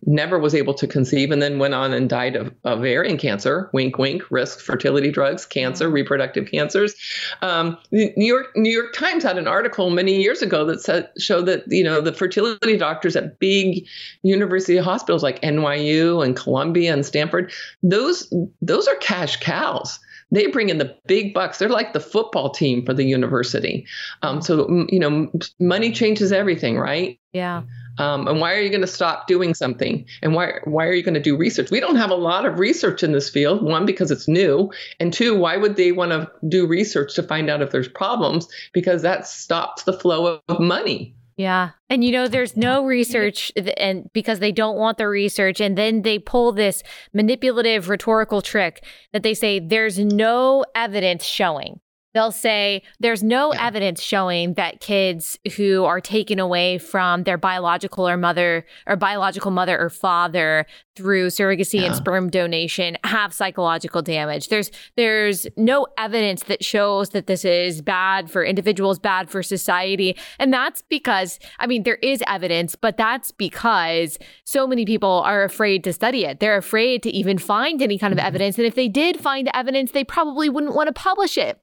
[0.06, 3.70] never was able to conceive and then went on and died of, ovarian cancer.
[3.74, 4.24] Wink, wink.
[4.32, 5.96] Risk fertility drugs, cancer, mm-hmm.
[5.96, 6.96] reproductive cancers.
[7.42, 11.46] Um, New York New York Times had an article many years ago that said showed
[11.48, 13.86] that you know the fertility doctors at big
[14.24, 17.52] university hospitals like NYU and Columbia and Stanford
[17.84, 20.00] those those are cash cows
[20.32, 21.58] they bring in the big bucks.
[21.58, 23.86] They're like the football team for the university.
[24.22, 27.20] Um, so you know, money changes everything, right?
[27.34, 27.64] Yeah.
[27.98, 30.06] Um, and why are you going to stop doing something?
[30.22, 31.70] And why why are you going to do research?
[31.70, 33.64] We don't have a lot of research in this field.
[33.64, 37.50] One, because it's new, and two, why would they want to do research to find
[37.50, 38.48] out if there's problems?
[38.74, 41.16] Because that stops the flow of money.
[41.40, 41.70] Yeah.
[41.90, 45.62] And you know, there's no research and because they don't want the research.
[45.62, 51.80] And then they pull this manipulative rhetorical trick that they say there's no evidence showing
[52.14, 53.68] they'll say there's no yeah.
[53.68, 59.52] evidence showing that kids who are taken away from their biological or mother or biological
[59.52, 61.88] mother or father through surrogacy yeah.
[61.88, 64.50] and sperm donation have psychological damage.
[64.50, 70.18] There's there's no evidence that shows that this is bad for individuals, bad for society.
[70.40, 75.44] And that's because I mean there is evidence, but that's because so many people are
[75.44, 76.40] afraid to study it.
[76.40, 78.28] They're afraid to even find any kind of mm-hmm.
[78.28, 81.62] evidence and if they did find evidence, they probably wouldn't want to publish it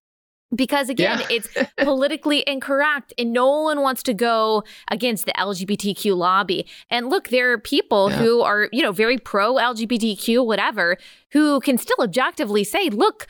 [0.54, 1.26] because again yeah.
[1.30, 6.66] it's politically incorrect and no one wants to go against the lgbtq lobby.
[6.90, 8.18] And look there are people yeah.
[8.18, 10.96] who are you know very pro lgbtq whatever
[11.32, 13.26] who can still objectively say look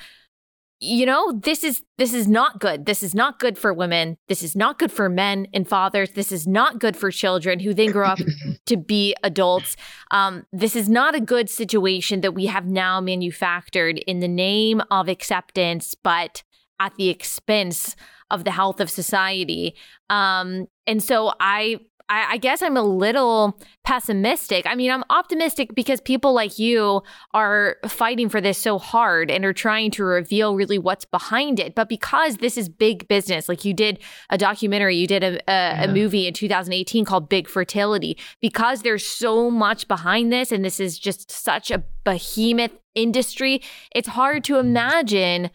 [0.79, 2.85] you know this is this is not good.
[2.85, 4.19] This is not good for women.
[4.29, 6.11] This is not good for men and fathers.
[6.11, 8.19] This is not good for children who then grow up
[8.67, 9.77] to be adults.
[10.11, 14.83] Um, this is not a good situation that we have now manufactured in the name
[14.91, 16.43] of acceptance but
[16.81, 17.97] at the expense
[18.31, 19.75] of the health of society.
[20.11, 24.67] Um, and so I, I, I guess I'm a little pessimistic.
[24.67, 27.03] I mean, I'm optimistic because people like you
[27.35, 31.75] are fighting for this so hard and are trying to reveal really what's behind it.
[31.75, 35.41] But because this is big business, like you did a documentary, you did a, a,
[35.49, 35.85] yeah.
[35.85, 40.81] a movie in 2018 called Big Fertility, because there's so much behind this and this
[40.81, 43.61] is just such a behemoth industry,
[43.95, 45.51] it's hard to imagine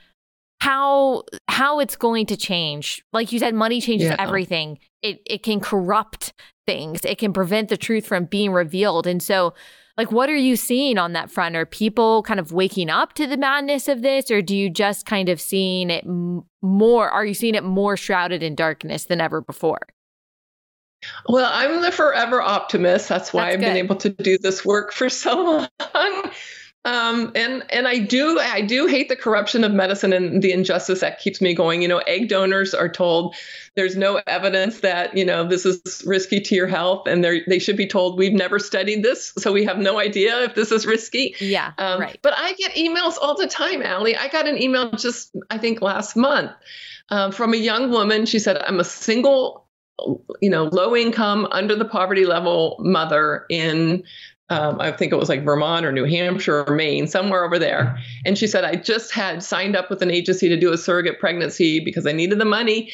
[0.61, 3.03] how how it's going to change.
[3.11, 4.15] Like you said, money changes yeah.
[4.19, 4.77] everything.
[5.01, 6.33] It it can corrupt
[6.67, 7.03] things.
[7.03, 9.07] It can prevent the truth from being revealed.
[9.07, 9.55] And so
[9.97, 11.55] like what are you seeing on that front?
[11.55, 15.07] Are people kind of waking up to the madness of this or do you just
[15.07, 16.05] kind of seeing it
[16.61, 19.81] more are you seeing it more shrouded in darkness than ever before?
[21.27, 23.09] Well, I'm the forever optimist.
[23.09, 23.65] That's why That's I've good.
[23.65, 26.31] been able to do this work for so long.
[26.83, 31.01] Um, and and I do I do hate the corruption of medicine and the injustice
[31.01, 31.83] that keeps me going.
[31.83, 33.35] You know, egg donors are told
[33.75, 37.59] there's no evidence that you know this is risky to your health, and they they
[37.59, 40.87] should be told we've never studied this, so we have no idea if this is
[40.87, 41.35] risky.
[41.39, 42.17] Yeah, um, right.
[42.23, 44.17] But I get emails all the time, Allie.
[44.17, 46.51] I got an email just I think last month
[47.09, 48.25] um, from a young woman.
[48.25, 49.67] She said, "I'm a single."
[50.41, 54.03] you know low income under the poverty level mother in
[54.51, 57.97] um, I think it was like Vermont or New Hampshire or Maine, somewhere over there.
[58.25, 61.21] And she said, I just had signed up with an agency to do a surrogate
[61.21, 62.91] pregnancy because I needed the money.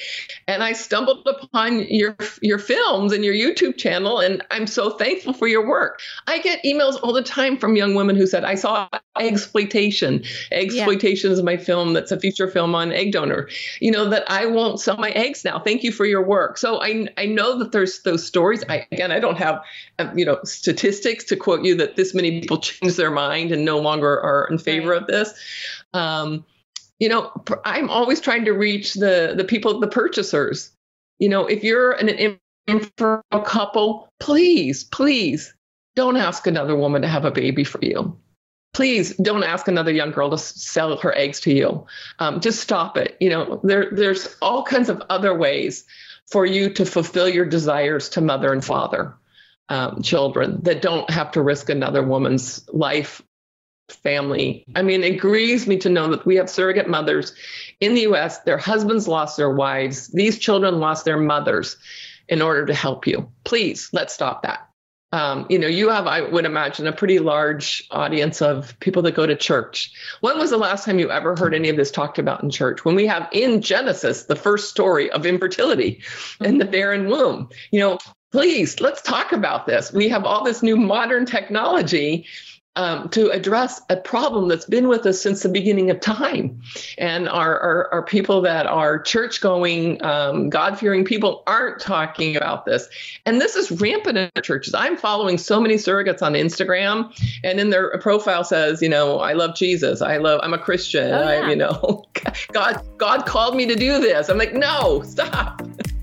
[0.48, 5.34] And I stumbled upon your your films and your YouTube channel, and I'm so thankful
[5.34, 6.00] for your work.
[6.28, 8.88] I get emails all the time from young women who said, I saw
[9.20, 10.24] exploitation.
[10.52, 11.34] Exploitation yeah.
[11.38, 13.50] is my film that's a feature film on egg donor.
[13.82, 15.60] You know, that I won't sell my eggs now.
[15.60, 16.60] Thank you for your work.
[16.60, 18.64] So I I know that there's those stories.
[18.70, 19.64] I again I don't have
[19.98, 23.64] uh, you know statistics to quote you that this many people change their mind and
[23.64, 25.02] no longer are in favor right.
[25.02, 25.34] of this.
[25.94, 26.46] Um,
[27.00, 27.32] you know,
[27.64, 30.72] I'm always trying to reach the the people, the purchasers.
[31.20, 32.38] You know, if you're an
[32.68, 35.54] infertile couple, please, please
[35.96, 38.20] don't ask another woman to have a baby for you.
[38.74, 41.86] Please don't ask another young girl to sell her eggs to you.
[42.20, 43.16] Um, just stop it.
[43.22, 45.86] You know, there there's all kinds of other ways
[46.30, 49.16] for you to fulfill your desires to mother and father
[49.70, 53.22] um, children that don't have to risk another woman's life
[53.90, 54.66] family.
[54.76, 57.34] I mean, it grieves me to know that we have surrogate mothers
[57.80, 61.78] in the US, their husbands lost their wives, these children lost their mothers
[62.28, 63.30] in order to help you.
[63.44, 64.68] Please, let's stop that.
[65.14, 69.16] Um, you know, you have, I would imagine, a pretty large audience of people that
[69.16, 69.94] go to church.
[70.20, 72.84] When was the last time you ever heard any of this talked about in church?
[72.84, 76.04] When we have in Genesis the first story of infertility
[76.42, 77.48] in the barren womb.
[77.72, 78.00] You know,
[78.32, 79.92] please let's talk about this.
[79.92, 82.26] We have all this new modern technology
[82.78, 86.62] um, to address a problem that's been with us since the beginning of time.
[87.00, 92.38] And our, our, our people that are church going, um, God fearing people aren't talking
[92.38, 92.88] about this.
[93.26, 94.76] And this is rampant in churches.
[94.76, 97.12] I'm following so many surrogates on Instagram,
[97.44, 100.00] and in their profile says, you know, I love Jesus.
[100.04, 101.12] I love, I'm a Christian.
[101.12, 101.48] Oh, yeah.
[101.48, 102.06] I, you know,
[102.52, 104.30] God, God called me to do this.
[104.30, 105.64] I'm like, no, stop.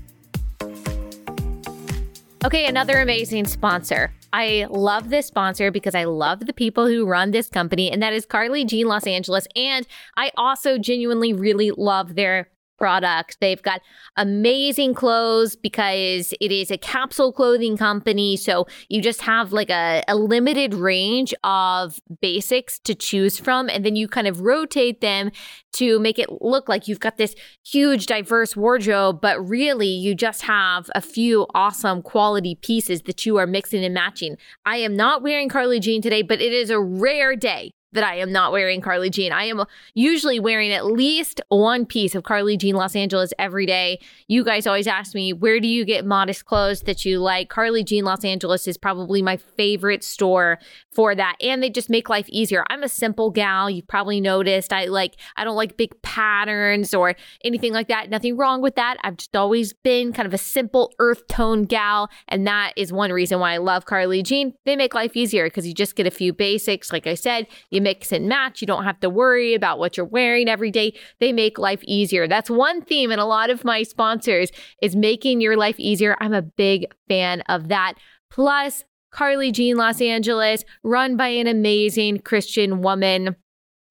[2.45, 4.13] Okay, another amazing sponsor.
[4.31, 8.13] I love this sponsor because I love the people who run this company, and that
[8.13, 9.47] is Carly Jean Los Angeles.
[9.55, 12.49] And I also genuinely really love their
[12.85, 13.37] product.
[13.41, 13.81] They've got
[14.15, 18.37] amazing clothes because it is a capsule clothing company.
[18.37, 23.69] So you just have like a, a limited range of basics to choose from.
[23.69, 25.31] And then you kind of rotate them
[25.73, 27.33] to make it look like you've got this
[27.65, 29.19] huge, diverse wardrobe.
[29.19, 33.95] But really, you just have a few awesome quality pieces that you are mixing and
[33.95, 34.37] matching.
[34.63, 38.15] I am not wearing Carly Jean today, but it is a rare day that I
[38.15, 39.31] am not wearing Carly Jean.
[39.31, 43.99] I am usually wearing at least one piece of Carly Jean Los Angeles every day.
[44.27, 47.49] You guys always ask me, where do you get modest clothes that you like?
[47.49, 50.59] Carly Jean Los Angeles is probably my favorite store
[50.93, 51.35] for that.
[51.41, 52.63] And they just make life easier.
[52.69, 53.69] I'm a simple gal.
[53.69, 54.71] You've probably noticed.
[54.71, 58.09] I like, I don't like big patterns or anything like that.
[58.09, 58.97] Nothing wrong with that.
[59.03, 62.09] I've just always been kind of a simple earth tone gal.
[62.27, 64.53] And that is one reason why I love Carly Jean.
[64.65, 66.91] They make life easier because you just get a few basics.
[66.91, 68.61] Like I said, you mix and match.
[68.61, 70.97] You don't have to worry about what you're wearing every day.
[71.19, 72.27] They make life easier.
[72.27, 74.49] That's one theme in a lot of my sponsors
[74.81, 76.17] is making your life easier.
[76.19, 77.93] I'm a big fan of that.
[78.31, 83.35] Plus, Carly Jean Los Angeles, run by an amazing Christian woman.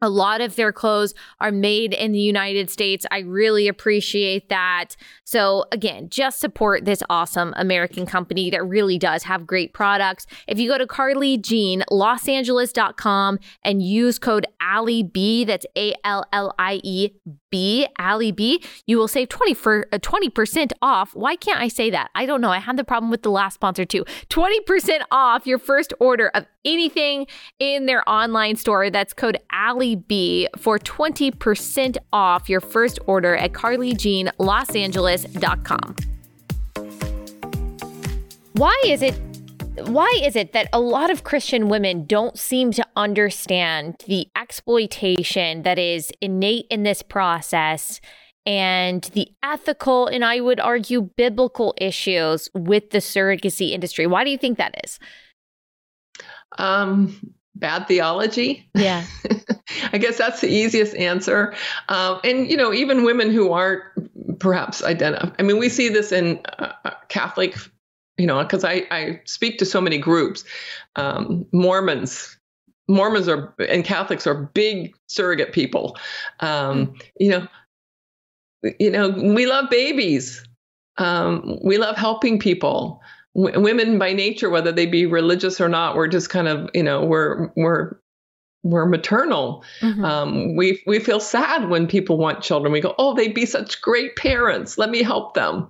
[0.04, 3.06] A lot of their clothes are made in the United States.
[3.10, 4.96] I really appreciate that.
[5.24, 10.26] So, again, just support this awesome American company that really does have great products.
[10.46, 14.46] If you go to Carly Jean, losangeles.com and use code
[15.10, 17.12] B, that's A L L I E
[17.50, 17.86] B,
[18.36, 21.14] B, you will save 20 for uh, 20% off.
[21.14, 22.10] Why can't I say that?
[22.14, 22.50] I don't know.
[22.50, 24.04] I had the problem with the last sponsor too.
[24.28, 27.26] 20% off your first order of anything
[27.58, 28.90] in their online store.
[28.90, 35.96] That's code Allie B for 20% off your first order at carlyjeanlosangeles.com.
[38.54, 39.20] Why is it
[39.88, 45.62] why is it that a lot of Christian women don't seem to understand the exploitation
[45.62, 48.00] that is innate in this process
[48.46, 54.06] and the ethical and I would argue biblical issues with the surrogacy industry?
[54.06, 55.00] Why do you think that is?
[56.58, 58.68] Um, bad theology.
[58.74, 59.04] Yeah.
[59.92, 61.54] I guess that's the easiest answer.
[61.88, 63.82] Um, and, you know, even women who aren't
[64.38, 67.56] perhaps identify, I mean, we see this in uh, uh Catholic,
[68.18, 70.44] you know, because I, I speak to so many groups.
[70.96, 72.36] Um, Mormons,
[72.88, 75.96] Mormons are and Catholics are big surrogate people.
[76.40, 77.02] Um, mm.
[77.18, 77.48] You know,
[78.78, 80.46] you know, we love babies.
[80.96, 83.00] Um, we love helping people
[83.34, 86.82] w- women by nature, whether they be religious or not, we're just kind of, you
[86.82, 87.96] know, we're we're
[88.64, 89.62] we're maternal.
[89.80, 90.04] Mm-hmm.
[90.04, 92.72] Um, we we feel sad when people want children.
[92.72, 94.78] We go, oh, they'd be such great parents.
[94.78, 95.68] Let me help them.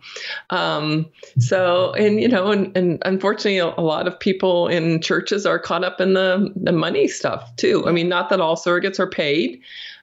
[0.51, 1.07] Um,
[1.41, 5.59] so, and you know, and, and unfortunately, a, a, lot of people in churches are
[5.59, 7.85] caught up in the the money stuff too.
[7.87, 9.61] I mean, not that all surrogates are paid.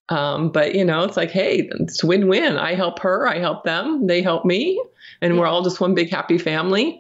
[0.10, 2.58] Um, but you know, it's like, hey, it's win-win.
[2.58, 4.82] I help her, I help them, they help me,
[5.22, 5.40] and yeah.
[5.40, 7.00] we're all just one big happy family.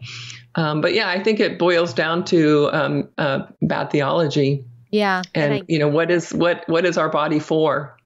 [0.56, 4.66] Um, but yeah, I think it boils down to um, uh, bad theology.
[4.92, 7.98] Yeah, and, and I, you know what is what what is our body for,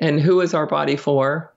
[0.00, 1.54] and who is our body for?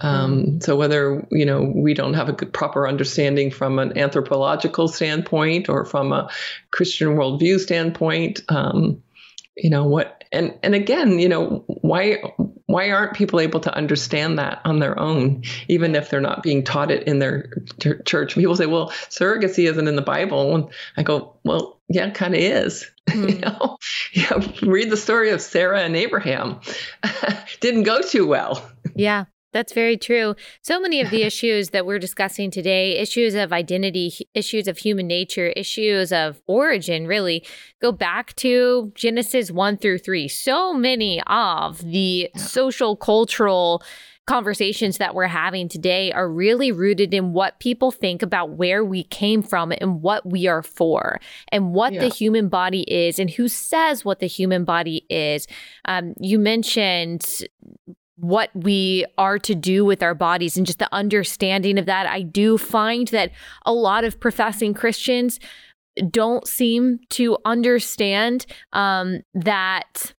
[0.00, 0.60] Um, mm-hmm.
[0.60, 5.68] So whether you know we don't have a good, proper understanding from an anthropological standpoint
[5.68, 6.30] or from a
[6.70, 9.02] Christian worldview standpoint, um,
[9.56, 12.18] you know what and and again you know why
[12.66, 16.62] why aren't people able to understand that on their own even if they're not being
[16.62, 17.50] taught it in their
[18.04, 18.34] church?
[18.34, 20.54] People say well surrogacy isn't in the bible.
[20.54, 22.90] And i go well yeah it kind of is.
[23.08, 23.30] Mm.
[23.34, 23.78] you know?
[24.12, 26.60] Yeah, read the story of sarah and abraham.
[27.60, 28.62] Didn't go too well.
[28.94, 30.34] Yeah that's very true.
[30.62, 35.06] So many of the issues that we're discussing today, issues of identity, issues of human
[35.06, 37.46] nature, issues of origin, really
[37.80, 40.28] go back to Genesis 1 through 3.
[40.28, 43.82] So many of the social, cultural,
[44.28, 49.02] conversations that we're having today are really rooted in what people think about where we
[49.04, 51.18] came from and what we are for
[51.50, 52.00] and what yeah.
[52.00, 55.46] the human body is and who says what the human body is.
[55.86, 57.24] Um, you mentioned
[58.20, 62.06] what we are to do with our bodies and just the understanding of that.
[62.06, 63.30] I do find that
[63.64, 65.38] a lot of professing Christians
[66.10, 70.14] don't seem to understand um, that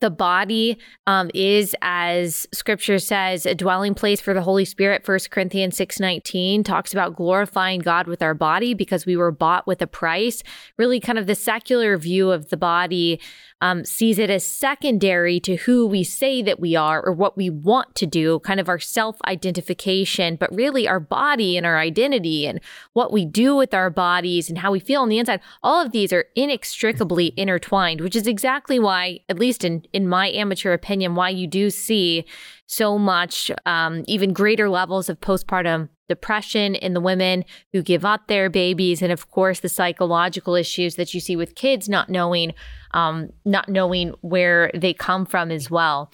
[0.00, 0.76] the body
[1.06, 6.62] um, is as scripture says a dwelling place for the holy spirit First corinthians 6.19
[6.62, 10.42] talks about glorifying god with our body because we were bought with a price
[10.76, 13.18] really kind of the secular view of the body
[13.60, 17.50] um, sees it as secondary to who we say that we are or what we
[17.50, 22.46] want to do, kind of our self identification, but really our body and our identity
[22.46, 22.60] and
[22.92, 25.40] what we do with our bodies and how we feel on the inside.
[25.62, 30.28] All of these are inextricably intertwined, which is exactly why, at least in, in my
[30.30, 32.24] amateur opinion, why you do see
[32.66, 38.26] so much, um, even greater levels of postpartum depression in the women who give up
[38.26, 42.52] their babies, and of course the psychological issues that you see with kids not knowing,
[42.92, 46.12] um, not knowing where they come from as well.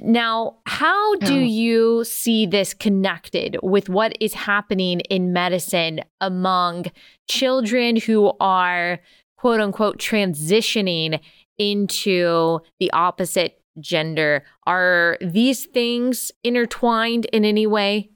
[0.00, 6.86] Now, how do you see this connected with what is happening in medicine among
[7.28, 9.00] children who are
[9.36, 11.20] quote unquote transitioning
[11.58, 14.44] into the opposite gender.
[14.66, 18.10] Are these things intertwined in any way?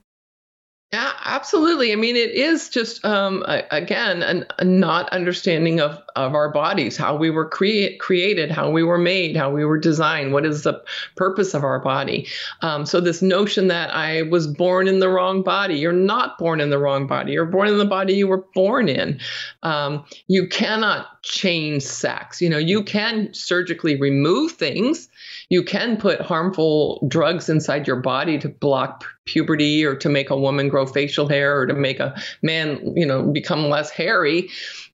[0.96, 1.92] Yeah, absolutely.
[1.92, 6.50] I mean, it is just um, a, again an, a not understanding of of our
[6.50, 10.32] bodies, how we were create, created, how we were made, how we were designed.
[10.32, 10.82] What is the
[11.14, 12.26] purpose of our body?
[12.62, 16.62] Um, so this notion that I was born in the wrong body, you're not born
[16.62, 17.32] in the wrong body.
[17.32, 19.20] You're born in the body you were born in.
[19.62, 22.40] Um, you cannot change sex.
[22.40, 25.10] You know, you can surgically remove things
[25.48, 30.36] you can put harmful drugs inside your body to block puberty or to make a
[30.36, 34.48] woman grow facial hair or to make a man, you know, become less hairy.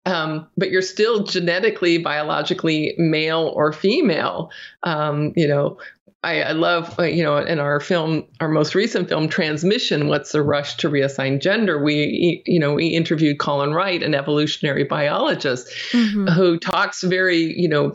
[0.04, 4.50] Um, but you're still genetically, biologically male or female.
[4.82, 5.78] Um, you know,
[6.24, 10.06] I, I, love, uh, you know, in our film, our most recent film, Trans Mission,
[10.06, 11.82] What's the Rush to Reassign Gender?
[11.82, 16.28] We, you know, we interviewed Colin Wright, an evolutionary biologist, mm-hmm.
[16.28, 17.92] who talks very, you know,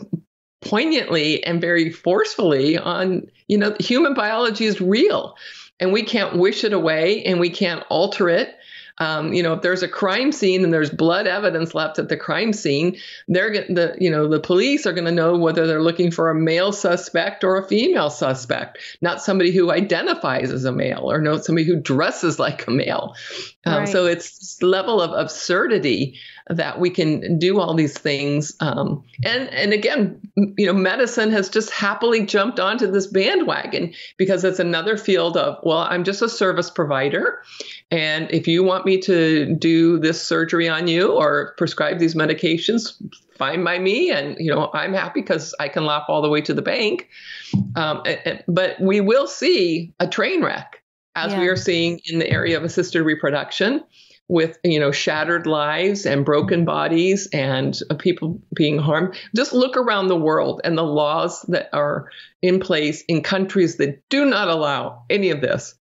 [0.62, 5.36] poignantly and very forcefully on, you know, human biology is real
[5.80, 8.54] and we can't wish it away and we can't alter it.
[9.00, 12.18] Um, you know, if there's a crime scene and there's blood evidence left at the
[12.18, 12.98] crime scene,
[13.28, 16.36] they're the you know the police are going to know whether they're looking for a
[16.36, 21.46] male suspect or a female suspect, not somebody who identifies as a male or not
[21.46, 23.14] somebody who dresses like a male.
[23.68, 23.88] Um, right.
[23.88, 26.18] So it's this level of absurdity
[26.50, 28.56] that we can do all these things.
[28.60, 34.44] Um, and and again, you know, medicine has just happily jumped onto this bandwagon because
[34.44, 37.42] it's another field of well, I'm just a service provider,
[37.92, 42.94] and if you want me to do this surgery on you or prescribe these medications,
[43.38, 46.42] fine by me, and you know, I'm happy because I can laugh all the way
[46.42, 47.10] to the bank.
[47.76, 50.82] Um, and, and, but we will see a train wreck
[51.16, 51.40] as yeah.
[51.40, 53.84] we are seeing in the area of assisted reproduction
[54.30, 59.18] with you know shattered lives and broken bodies and people being harmed.
[59.36, 62.10] Just look around the world and the laws that are
[62.42, 65.76] in place in countries that do not allow any of this.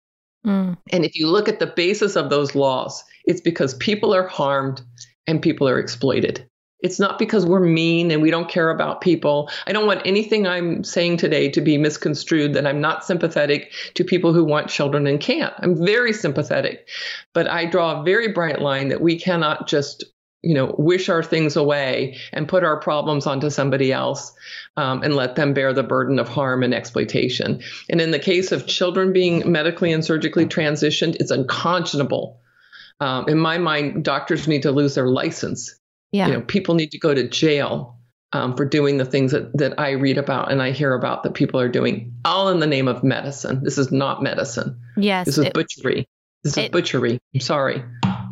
[0.46, 0.76] Mm.
[0.92, 4.82] and if you look at the basis of those laws it's because people are harmed
[5.26, 6.50] and people are exploited
[6.84, 9.50] it's not because we're mean and we don't care about people.
[9.66, 14.04] I don't want anything I'm saying today to be misconstrued that I'm not sympathetic to
[14.04, 15.54] people who want children and can't.
[15.60, 16.90] I'm very sympathetic.
[17.32, 20.04] But I draw a very bright line that we cannot just
[20.46, 24.34] you know, wish our things away and put our problems onto somebody else
[24.76, 27.62] um, and let them bear the burden of harm and exploitation.
[27.90, 32.42] And in the case of children being medically and surgically transitioned, it's unconscionable.
[33.00, 35.80] Um, in my mind, doctors need to lose their license
[36.14, 36.28] yeah.
[36.28, 37.98] You know, people need to go to jail
[38.32, 41.34] um, for doing the things that, that I read about and I hear about that
[41.34, 43.62] people are doing, all in the name of medicine.
[43.64, 44.80] This is not medicine.
[44.96, 45.26] Yes.
[45.26, 46.08] This is it, butchery.
[46.44, 47.20] This is butchery.
[47.34, 47.84] I'm sorry.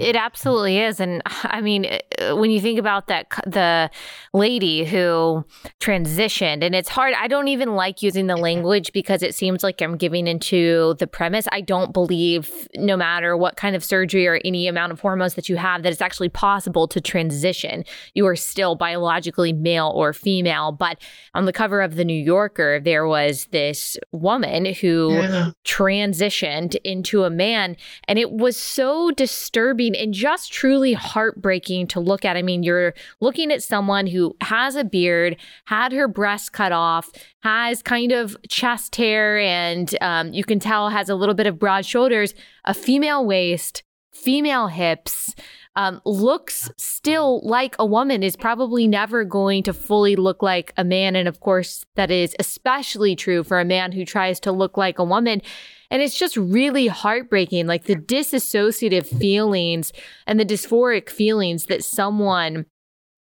[0.02, 0.99] It absolutely is.
[0.99, 1.86] And I mean,
[2.20, 3.89] uh, when you think about that, the
[4.34, 5.45] lady who
[5.80, 9.82] transitioned, and it's hard, I don't even like using the language because it seems like
[9.82, 11.47] I'm giving into the premise.
[11.52, 15.47] I don't believe, no matter what kind of surgery or any amount of hormones that
[15.47, 17.86] you have, that it's actually possible to transition.
[18.16, 20.72] You are still biologically male or female.
[20.72, 20.99] But
[21.34, 25.52] on the cover of The New Yorker, there was this woman who yeah.
[25.64, 27.78] transitioned into a man,
[28.08, 32.37] and it was so disturbing and just truly heartbreaking to look at.
[32.37, 37.09] I mean, you're looking at someone who has a beard, had her breasts cut off,
[37.41, 41.59] has kind of chest hair, and um, you can tell has a little bit of
[41.59, 42.33] broad shoulders,
[42.65, 45.34] a female waist, female hips.
[45.78, 50.84] Um, looks still like a woman is probably never going to fully look like a
[50.84, 51.16] man.
[51.16, 54.99] And of course, that is especially true for a man who tries to look like
[54.99, 55.41] a woman.
[55.89, 59.93] And it's just really heartbreaking, like the disassociative feelings
[60.28, 62.66] and the dysphoric feelings that someone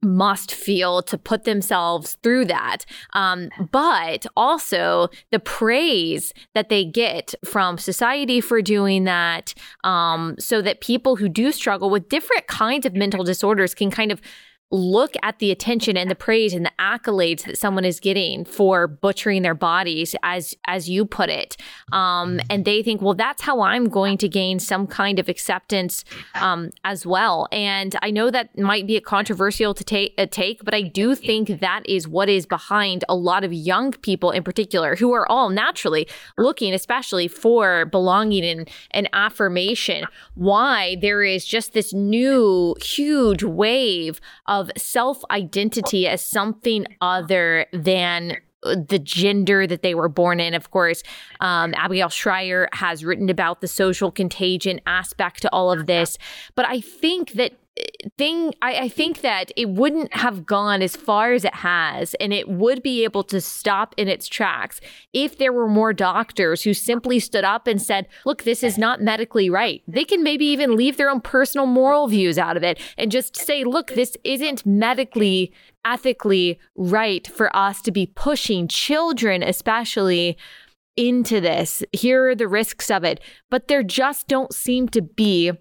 [0.03, 2.85] must feel to put themselves through that.
[3.13, 10.61] Um, but also the praise that they get from society for doing that, um, so
[10.61, 14.21] that people who do struggle with different kinds of mental disorders can kind of
[14.71, 18.87] look at the attention and the praise and the accolades that someone is getting for
[18.87, 21.55] butchering their bodies as as you put it.
[21.91, 26.03] Um, and they think well that's how i'm going to gain some kind of acceptance
[26.35, 27.47] um, as well.
[27.51, 31.15] And i know that might be a controversial to take a take but i do
[31.15, 35.29] think that is what is behind a lot of young people in particular who are
[35.31, 36.07] all naturally
[36.37, 40.05] looking especially for belonging and, and affirmation.
[40.35, 47.65] Why there is just this new huge wave of of self identity as something other
[47.71, 50.53] than the gender that they were born in.
[50.53, 51.03] Of course,
[51.39, 56.17] um, Abigail Shrier has written about the social contagion aspect to all of this.
[56.55, 57.53] But I think that
[58.17, 62.33] thing I, I, think that it wouldn't have gone as far as it has and
[62.33, 64.79] it would be able to stop in its tracks
[65.13, 69.01] if there were more doctors who simply stood up and said look this is not
[69.01, 69.83] medically right.
[69.87, 73.35] They can maybe even leave their own personal moral views out of it and just
[73.35, 75.53] say look this isn't medically
[75.85, 80.37] ethically right for us to be pushing children especially
[80.97, 81.83] into this.
[81.93, 83.21] Here are the risks of it.
[83.49, 85.51] But there just don't seem to be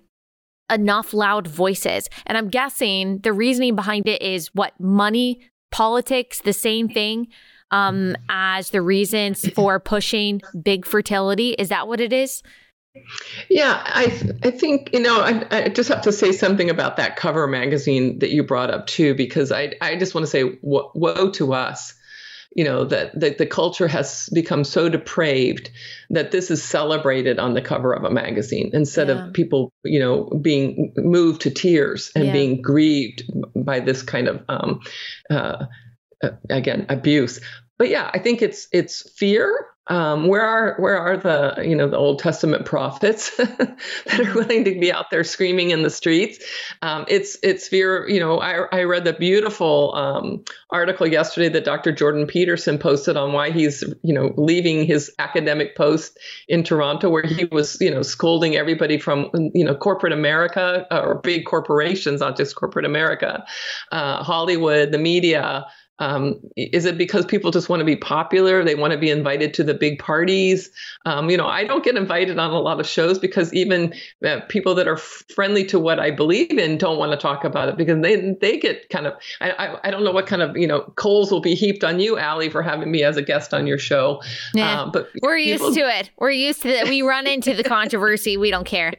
[0.71, 2.09] enough loud voices.
[2.27, 5.41] And I'm guessing the reasoning behind it is what money,
[5.71, 7.29] politics, the same thing
[7.71, 11.51] um, as the reasons for pushing big fertility.
[11.51, 12.43] Is that what it is?
[13.51, 14.05] Yeah, I
[14.43, 18.21] I think you know I, I just have to say something about that cover magazine
[18.21, 21.93] that you brought up too because I I just want to say woe to us
[22.57, 25.71] you know that, that the culture has become so depraved
[26.09, 29.27] that this is celebrated on the cover of a magazine instead yeah.
[29.27, 32.33] of people you know being moved to tears and yeah.
[32.33, 33.23] being grieved
[33.55, 34.81] by this kind of um,
[35.31, 35.67] uh,
[36.25, 37.41] uh, again abuse
[37.79, 41.89] but yeah i think it's it's fear Um, where are where are the you know
[41.89, 46.45] the Old Testament prophets that are willing to be out there screaming in the streets?
[46.83, 48.09] Um, it's it's fear.
[48.09, 51.93] You know, I I read the beautiful um, article yesterday that Dr.
[51.93, 56.19] Jordan Peterson posted on why he's you know leaving his academic post
[56.49, 61.01] in Toronto, where he was you know scolding everybody from you know corporate America uh,
[61.01, 63.45] or big corporations, not just corporate America,
[63.93, 65.67] uh, Hollywood, the media.
[65.99, 68.63] Um, is it because people just want to be popular?
[68.63, 70.71] They want to be invited to the big parties.
[71.07, 73.95] Um, you know, I don't get invited on a lot of shows because even
[74.25, 77.69] uh, people that are friendly to what I believe in don't want to talk about
[77.69, 80.57] it because they they get kind of I, I, I don't know what kind of
[80.57, 83.55] you know coals will be heaped on you, Allie, for having me as a guest
[83.55, 84.23] on your show.
[84.55, 84.83] Yeah.
[84.83, 86.11] Uh, but we're people, used to it.
[86.19, 86.89] We're used to it.
[86.89, 88.37] We run into the controversy.
[88.37, 88.93] We don't care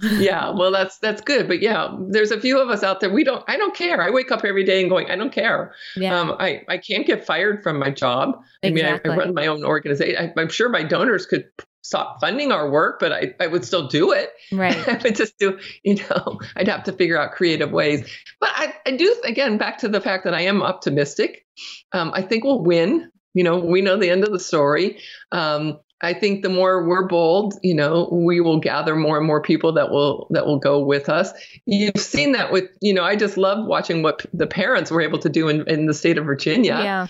[0.00, 3.10] yeah, well, that's that's good, but yeah, there's a few of us out there.
[3.10, 3.44] We don't.
[3.46, 4.02] I don't care.
[4.02, 5.74] I wake up every day and going, I don't care.
[5.96, 6.18] Yeah.
[6.18, 8.40] Um, I I can't get fired from my job.
[8.62, 8.82] Exactly.
[8.82, 10.32] I mean, I, I run my own organization.
[10.36, 11.44] I, am sure my donors could
[11.82, 14.30] stop funding our work, but I I would still do it.
[14.50, 14.76] Right.
[14.88, 15.58] I would just do.
[15.84, 18.08] You know, I'd have to figure out creative ways.
[18.40, 21.46] But I I do again back to the fact that I am optimistic.
[21.92, 23.10] Um, I think we'll win.
[23.34, 24.98] You know, we know the end of the story.
[25.30, 29.40] Um, I think the more we're bold, you know, we will gather more and more
[29.40, 31.32] people that will that will go with us.
[31.66, 35.18] You've seen that with, you know, I just love watching what the parents were able
[35.20, 36.78] to do in, in the state of Virginia.
[36.82, 37.06] Yeah.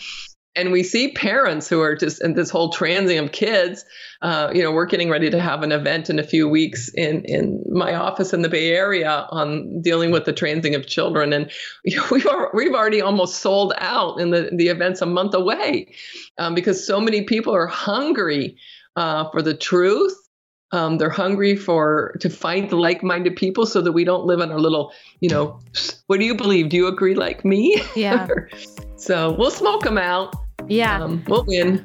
[0.57, 3.85] And we see parents who are just in this whole transing of kids.
[4.23, 7.25] Uh, you know, we're getting ready to have an event in a few weeks in
[7.25, 11.51] in my office in the Bay Area on dealing with the transing of children, and
[12.11, 15.95] we've we've already almost sold out, and the the event's a month away
[16.39, 18.57] um, because so many people are hungry
[18.97, 20.15] uh, for the truth.
[20.73, 24.59] Um, they're hungry for to find like-minded people so that we don't live in our
[24.59, 25.61] little, you know,
[26.09, 26.69] what do you believe?
[26.69, 27.81] Do you agree like me?
[27.95, 28.27] Yeah.
[28.97, 30.35] so we'll smoke them out.
[30.69, 31.03] Yeah.
[31.03, 31.85] Um, we'll win.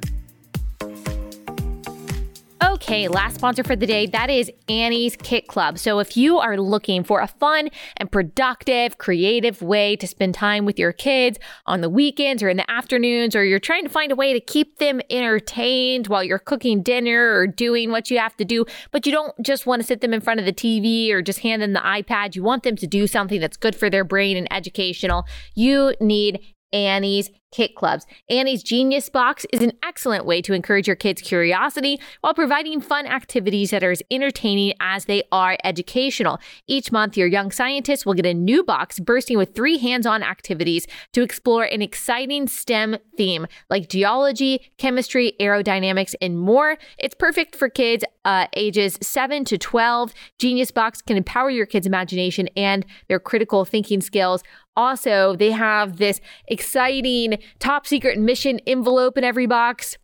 [2.62, 5.78] Okay, last sponsor for the day that is Annie's Kit Club.
[5.78, 10.66] So, if you are looking for a fun and productive, creative way to spend time
[10.66, 14.12] with your kids on the weekends or in the afternoons, or you're trying to find
[14.12, 18.36] a way to keep them entertained while you're cooking dinner or doing what you have
[18.38, 21.12] to do, but you don't just want to sit them in front of the TV
[21.12, 23.90] or just hand them the iPad, you want them to do something that's good for
[23.90, 26.40] their brain and educational, you need
[26.74, 28.06] Annie's Kit Clubs.
[28.30, 33.08] Annie's Genius Box is an excellent way to encourage your kids' curiosity while providing fun
[33.08, 36.40] activities that are as entertaining as they are educational.
[36.68, 40.22] Each month, your young scientists will get a new box bursting with three hands on
[40.22, 46.78] activities to explore an exciting STEM theme like geology, chemistry, aerodynamics, and more.
[47.00, 50.14] It's perfect for kids uh, ages 7 to 12.
[50.38, 54.44] Genius Box can empower your kids' imagination and their critical thinking skills.
[54.80, 59.98] Also, they have this exciting top secret mission envelope in every box.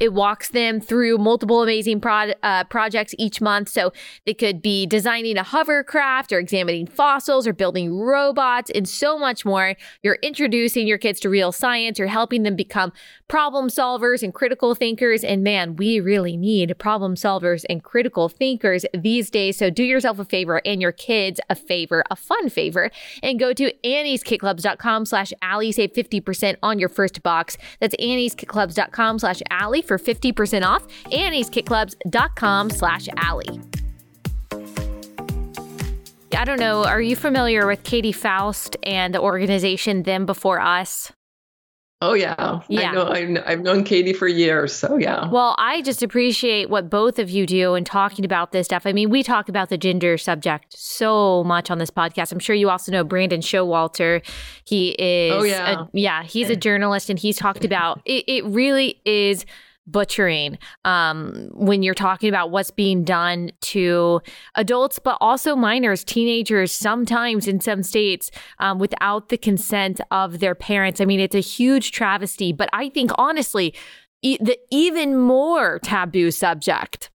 [0.00, 3.68] It walks them through multiple amazing pro- uh, projects each month.
[3.68, 3.92] So
[4.24, 9.44] they could be designing a hovercraft or examining fossils or building robots and so much
[9.44, 9.76] more.
[10.02, 12.00] You're introducing your kids to real science.
[12.00, 12.92] You're helping them become
[13.28, 15.22] problem solvers and critical thinkers.
[15.22, 19.56] And man, we really need problem solvers and critical thinkers these days.
[19.56, 22.90] So do yourself a favor and your kids a favor, a fun favor,
[23.22, 25.70] and go to annieskitclubs.com slash Allie.
[25.70, 27.56] Save 50% on your first box.
[27.78, 30.86] That's annieskitclubs.com slash Allie For 50% off.
[31.06, 33.60] Annie'sKitClubs.com slash Allie.
[36.36, 36.84] I don't know.
[36.84, 41.12] Are you familiar with Katie Faust and the organization Them Before Us?
[42.02, 42.90] Oh yeah, yeah.
[42.90, 43.06] I know.
[43.08, 45.30] I've, I've known Katie for years, so yeah.
[45.30, 48.82] Well, I just appreciate what both of you do in talking about this stuff.
[48.84, 52.32] I mean, we talk about the gender subject so much on this podcast.
[52.32, 54.22] I'm sure you also know Brandon Showalter.
[54.64, 58.24] He oh, is, oh yeah, a, yeah, he's a journalist, and he's talked about it.
[58.26, 59.46] It really is
[59.86, 64.20] butchering um, when you're talking about what's being done to
[64.54, 70.54] adults, but also minors, teenagers, sometimes in some states um, without the consent of their
[70.54, 71.00] parents.
[71.00, 73.74] I mean, it's a huge travesty, but I think honestly,
[74.22, 77.10] e- the even more taboo subject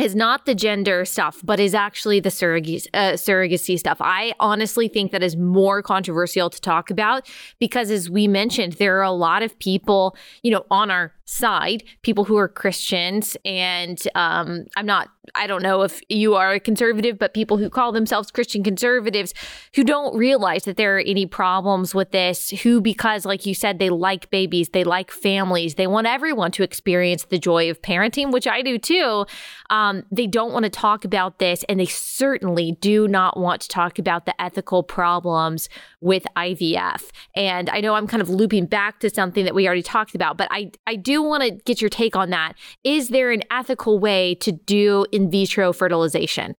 [0.00, 3.98] is not the gender stuff, but is actually the surrogacy, uh, surrogacy stuff.
[4.00, 7.28] I honestly think that is more controversial to talk about
[7.58, 11.84] because, as we mentioned, there are a lot of people, you know, on our side,
[12.02, 16.60] people who are Christians, and um, I'm not, I don't know if you are a
[16.60, 19.34] conservative, but people who call themselves Christian conservatives
[19.74, 23.78] who don't realize that there are any problems with this, who, because, like you said,
[23.78, 28.32] they like babies, they like families, they want everyone to experience the joy of parenting,
[28.32, 29.26] which I do too.
[29.68, 33.68] Um, they don't want to talk about this, and they certainly do not want to
[33.68, 35.68] talk about the ethical problems
[36.00, 37.10] with IVF.
[37.36, 40.38] And I know I'm kind of looping back to something that we already talked about,
[40.38, 42.54] but I, I do want to get your take on that.
[42.84, 46.54] Is there an ethical way to do in vitro fertilization?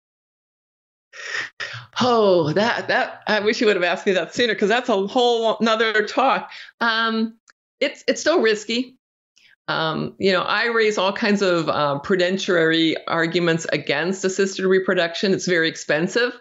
[2.02, 5.08] Oh, that that I wish you would have asked me that sooner because that's a
[5.08, 6.52] whole another talk.
[6.80, 7.38] Um,
[7.80, 8.96] it's it's still risky.
[9.68, 15.34] Um, you know, I raise all kinds of uh, prudentiary arguments against assisted reproduction.
[15.34, 16.34] It's very expensive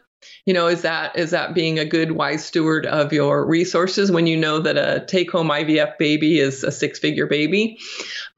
[0.44, 4.26] you know is that is that being a good wise steward of your resources when
[4.26, 7.78] you know that a take home ivf baby is a six figure baby?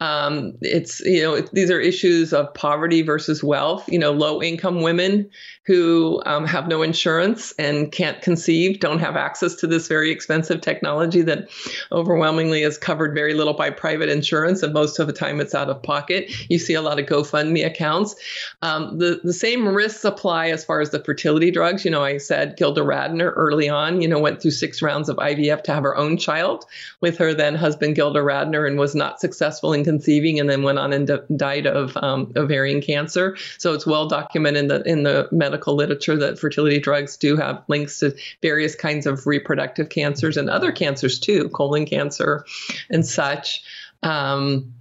[0.01, 3.89] Um, it's you know these are issues of poverty versus wealth.
[3.89, 5.31] You know low income women
[5.71, 10.61] who um, have no insurance and can't conceive don't have access to this very expensive
[10.61, 11.49] technology that
[11.93, 15.71] overwhelmingly is covered very little by private insurance and most of the time it's out
[15.71, 16.33] of pocket.
[16.51, 18.17] You see a lot of gofundme accounts.
[18.63, 21.85] Um, the, the same risks apply as far as the fertility drug drugs.
[21.85, 25.17] You know, I said Gilda Radner early on, you know, went through six rounds of
[25.17, 26.65] IVF to have her own child
[27.01, 30.79] with her then husband, Gilda Radner, and was not successful in conceiving and then went
[30.79, 33.37] on and d- died of um, ovarian cancer.
[33.59, 37.63] So it's well documented in the, in the medical literature that fertility drugs do have
[37.69, 42.45] links to various kinds of reproductive cancers and other cancers too, colon cancer
[42.89, 43.63] and such.
[44.03, 44.75] Um,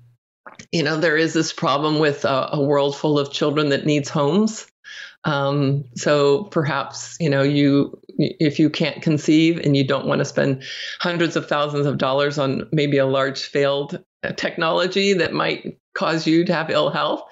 [0.71, 4.09] you know, there is this problem with a, a world full of children that needs
[4.09, 4.65] homes.
[5.25, 10.25] Um, so perhaps you know you if you can't conceive and you don't want to
[10.25, 10.63] spend
[10.99, 14.03] hundreds of thousands of dollars on maybe a large failed
[14.35, 17.23] technology that might cause you to have ill health.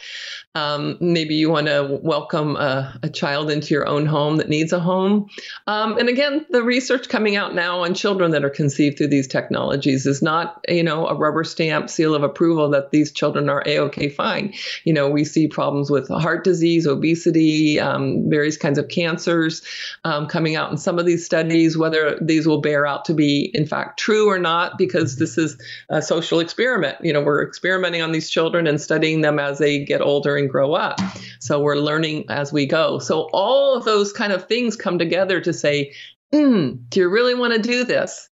[0.55, 4.73] Um, maybe you want to welcome a, a, child into your own home that needs
[4.73, 5.29] a home.
[5.67, 9.27] Um, and again, the research coming out now on children that are conceived through these
[9.27, 13.61] technologies is not, you know, a rubber stamp seal of approval that these children are
[13.67, 14.51] a-okay fine.
[14.83, 19.61] You know, we see problems with heart disease, obesity, um, various kinds of cancers
[20.05, 21.77] um, coming out in some of these studies.
[21.77, 25.55] Whether these will bear out to be in fact true or not, because this is
[25.89, 26.97] a social experiment.
[27.03, 30.49] You know, we're experimenting on these children and studying them as they get older and
[30.49, 30.99] grow up.
[31.39, 32.99] So we're learning as we go.
[32.99, 35.93] So all of those kind of things come together to say,
[36.33, 38.29] mm, do you really want to do this?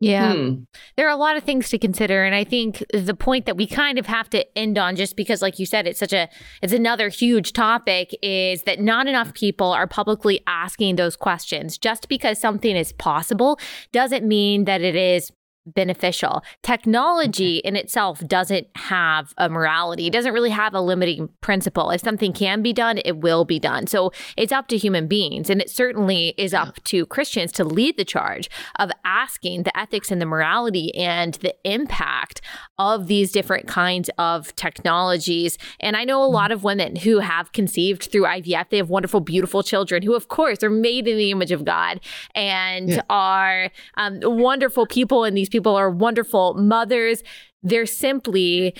[0.00, 0.32] Yeah.
[0.32, 0.54] Hmm.
[0.96, 3.66] There are a lot of things to consider and I think the point that we
[3.66, 6.28] kind of have to end on just because like you said it's such a
[6.62, 11.78] it's another huge topic is that not enough people are publicly asking those questions.
[11.78, 13.58] Just because something is possible
[13.90, 15.32] doesn't mean that it is
[15.74, 16.42] beneficial.
[16.62, 21.90] Technology in itself doesn't have a morality, it doesn't really have a limiting principle.
[21.90, 23.86] If something can be done, it will be done.
[23.86, 25.50] So it's up to human beings.
[25.50, 28.48] And it certainly is up to Christians to lead the charge
[28.78, 32.40] of asking the ethics and the morality and the impact
[32.78, 35.58] of these different kinds of technologies.
[35.80, 38.70] And I know a lot of women who have conceived through IVF.
[38.70, 42.00] They have wonderful, beautiful children who, of course, are made in the image of God
[42.34, 43.02] and yeah.
[43.10, 47.22] are um, wonderful people And these people are wonderful mothers.
[47.62, 48.74] They're simply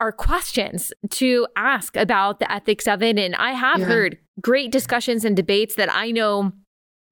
[0.00, 3.18] are questions to ask about the ethics of it.
[3.18, 3.86] And I have yeah.
[3.86, 6.52] heard great discussions and debates that I know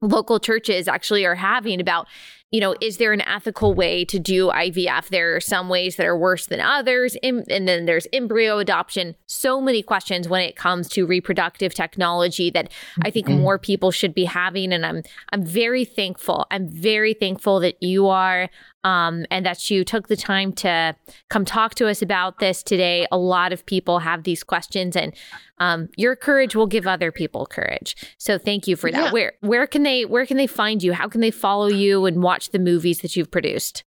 [0.02, 2.06] local churches actually are having about
[2.52, 5.08] you know, is there an ethical way to do IVF?
[5.08, 7.16] There are some ways that are worse than others.
[7.22, 9.16] and then there's embryo adoption.
[9.26, 12.72] So many questions when it comes to reproductive technology that
[13.02, 13.40] I think mm-hmm.
[13.40, 14.72] more people should be having.
[14.72, 16.46] And I'm I'm very thankful.
[16.50, 18.48] I'm very thankful that you are
[18.86, 20.94] um, and that you took the time to
[21.28, 23.04] come talk to us about this today.
[23.10, 25.12] A lot of people have these questions, and
[25.58, 27.96] um, your courage will give other people courage.
[28.16, 29.06] So thank you for that.
[29.06, 29.12] Yeah.
[29.12, 30.92] Where where can they where can they find you?
[30.92, 33.82] How can they follow you and watch the movies that you've produced?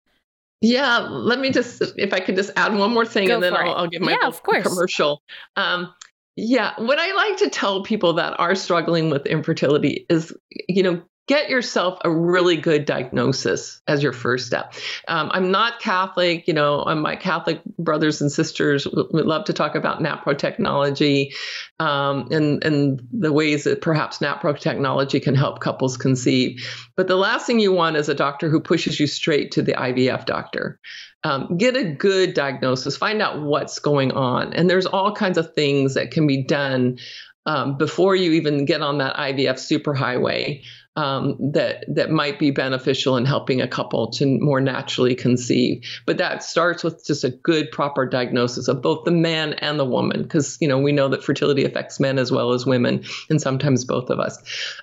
[0.62, 3.56] Yeah, let me just if I could just add one more thing, Go and then
[3.56, 4.68] I'll, I'll, give my yeah, of course.
[4.68, 5.22] commercial.
[5.56, 5.93] Um,
[6.36, 10.34] yeah, what I like to tell people that are struggling with infertility is,
[10.68, 14.73] you know, get yourself a really good diagnosis as your first step.
[15.09, 19.75] Um, I'm not Catholic, you know, my Catholic brothers and sisters would love to talk
[19.75, 21.34] about NaPro technology
[21.80, 26.65] um, and, and the ways that perhaps NaPro technology can help couples conceive.
[26.95, 29.73] But the last thing you want is a doctor who pushes you straight to the
[29.73, 30.80] IVF doctor.
[31.23, 34.53] Um, get a good diagnosis, find out what's going on.
[34.53, 36.99] And there's all kinds of things that can be done
[37.45, 40.63] um, before you even get on that IVF superhighway
[40.98, 45.84] um, that that might be beneficial in helping a couple to more naturally conceive.
[46.08, 49.86] But that starts with just a good, proper diagnosis of both the man and the
[49.86, 53.39] woman, because you know we know that fertility affects men as well as women, and
[53.39, 54.39] sometimes both of us.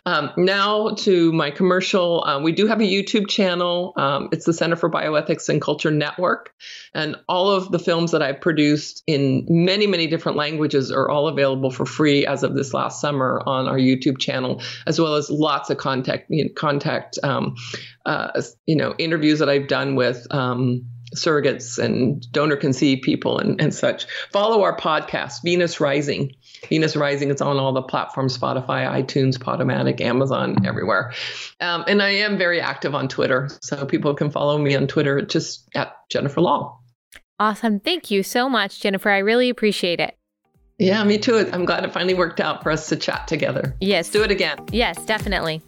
[0.07, 3.93] Um, now to my commercial, uh, we do have a YouTube channel.
[3.97, 6.55] Um, it's the Center for Bioethics and Culture Network,
[6.95, 11.27] and all of the films that I've produced in many, many different languages are all
[11.27, 15.29] available for free as of this last summer on our YouTube channel, as well as
[15.29, 17.57] lots of content contact you know, contact um,
[18.07, 23.61] uh, you know interviews that I've done with um, surrogates and donor conceived people and,
[23.61, 24.07] and such.
[24.33, 26.33] Follow our podcast, Venus Rising.
[26.69, 31.13] Venus Rising is on all the platforms Spotify, iTunes, Podomatic, Amazon, everywhere.
[31.61, 33.49] Um, and I am very active on Twitter.
[33.61, 36.79] So people can follow me on Twitter just at Jennifer Lahl.
[37.39, 37.81] Awesome.
[37.81, 39.11] Thank you so much, Jennifer.
[39.11, 40.17] I really appreciate it.
[40.79, 41.49] Yeah, me too.
[41.53, 43.77] I'm glad it finally worked out for us to chat together.
[43.81, 44.07] Yes.
[44.07, 44.59] Let's do it again.
[44.73, 45.63] Yes, definitely.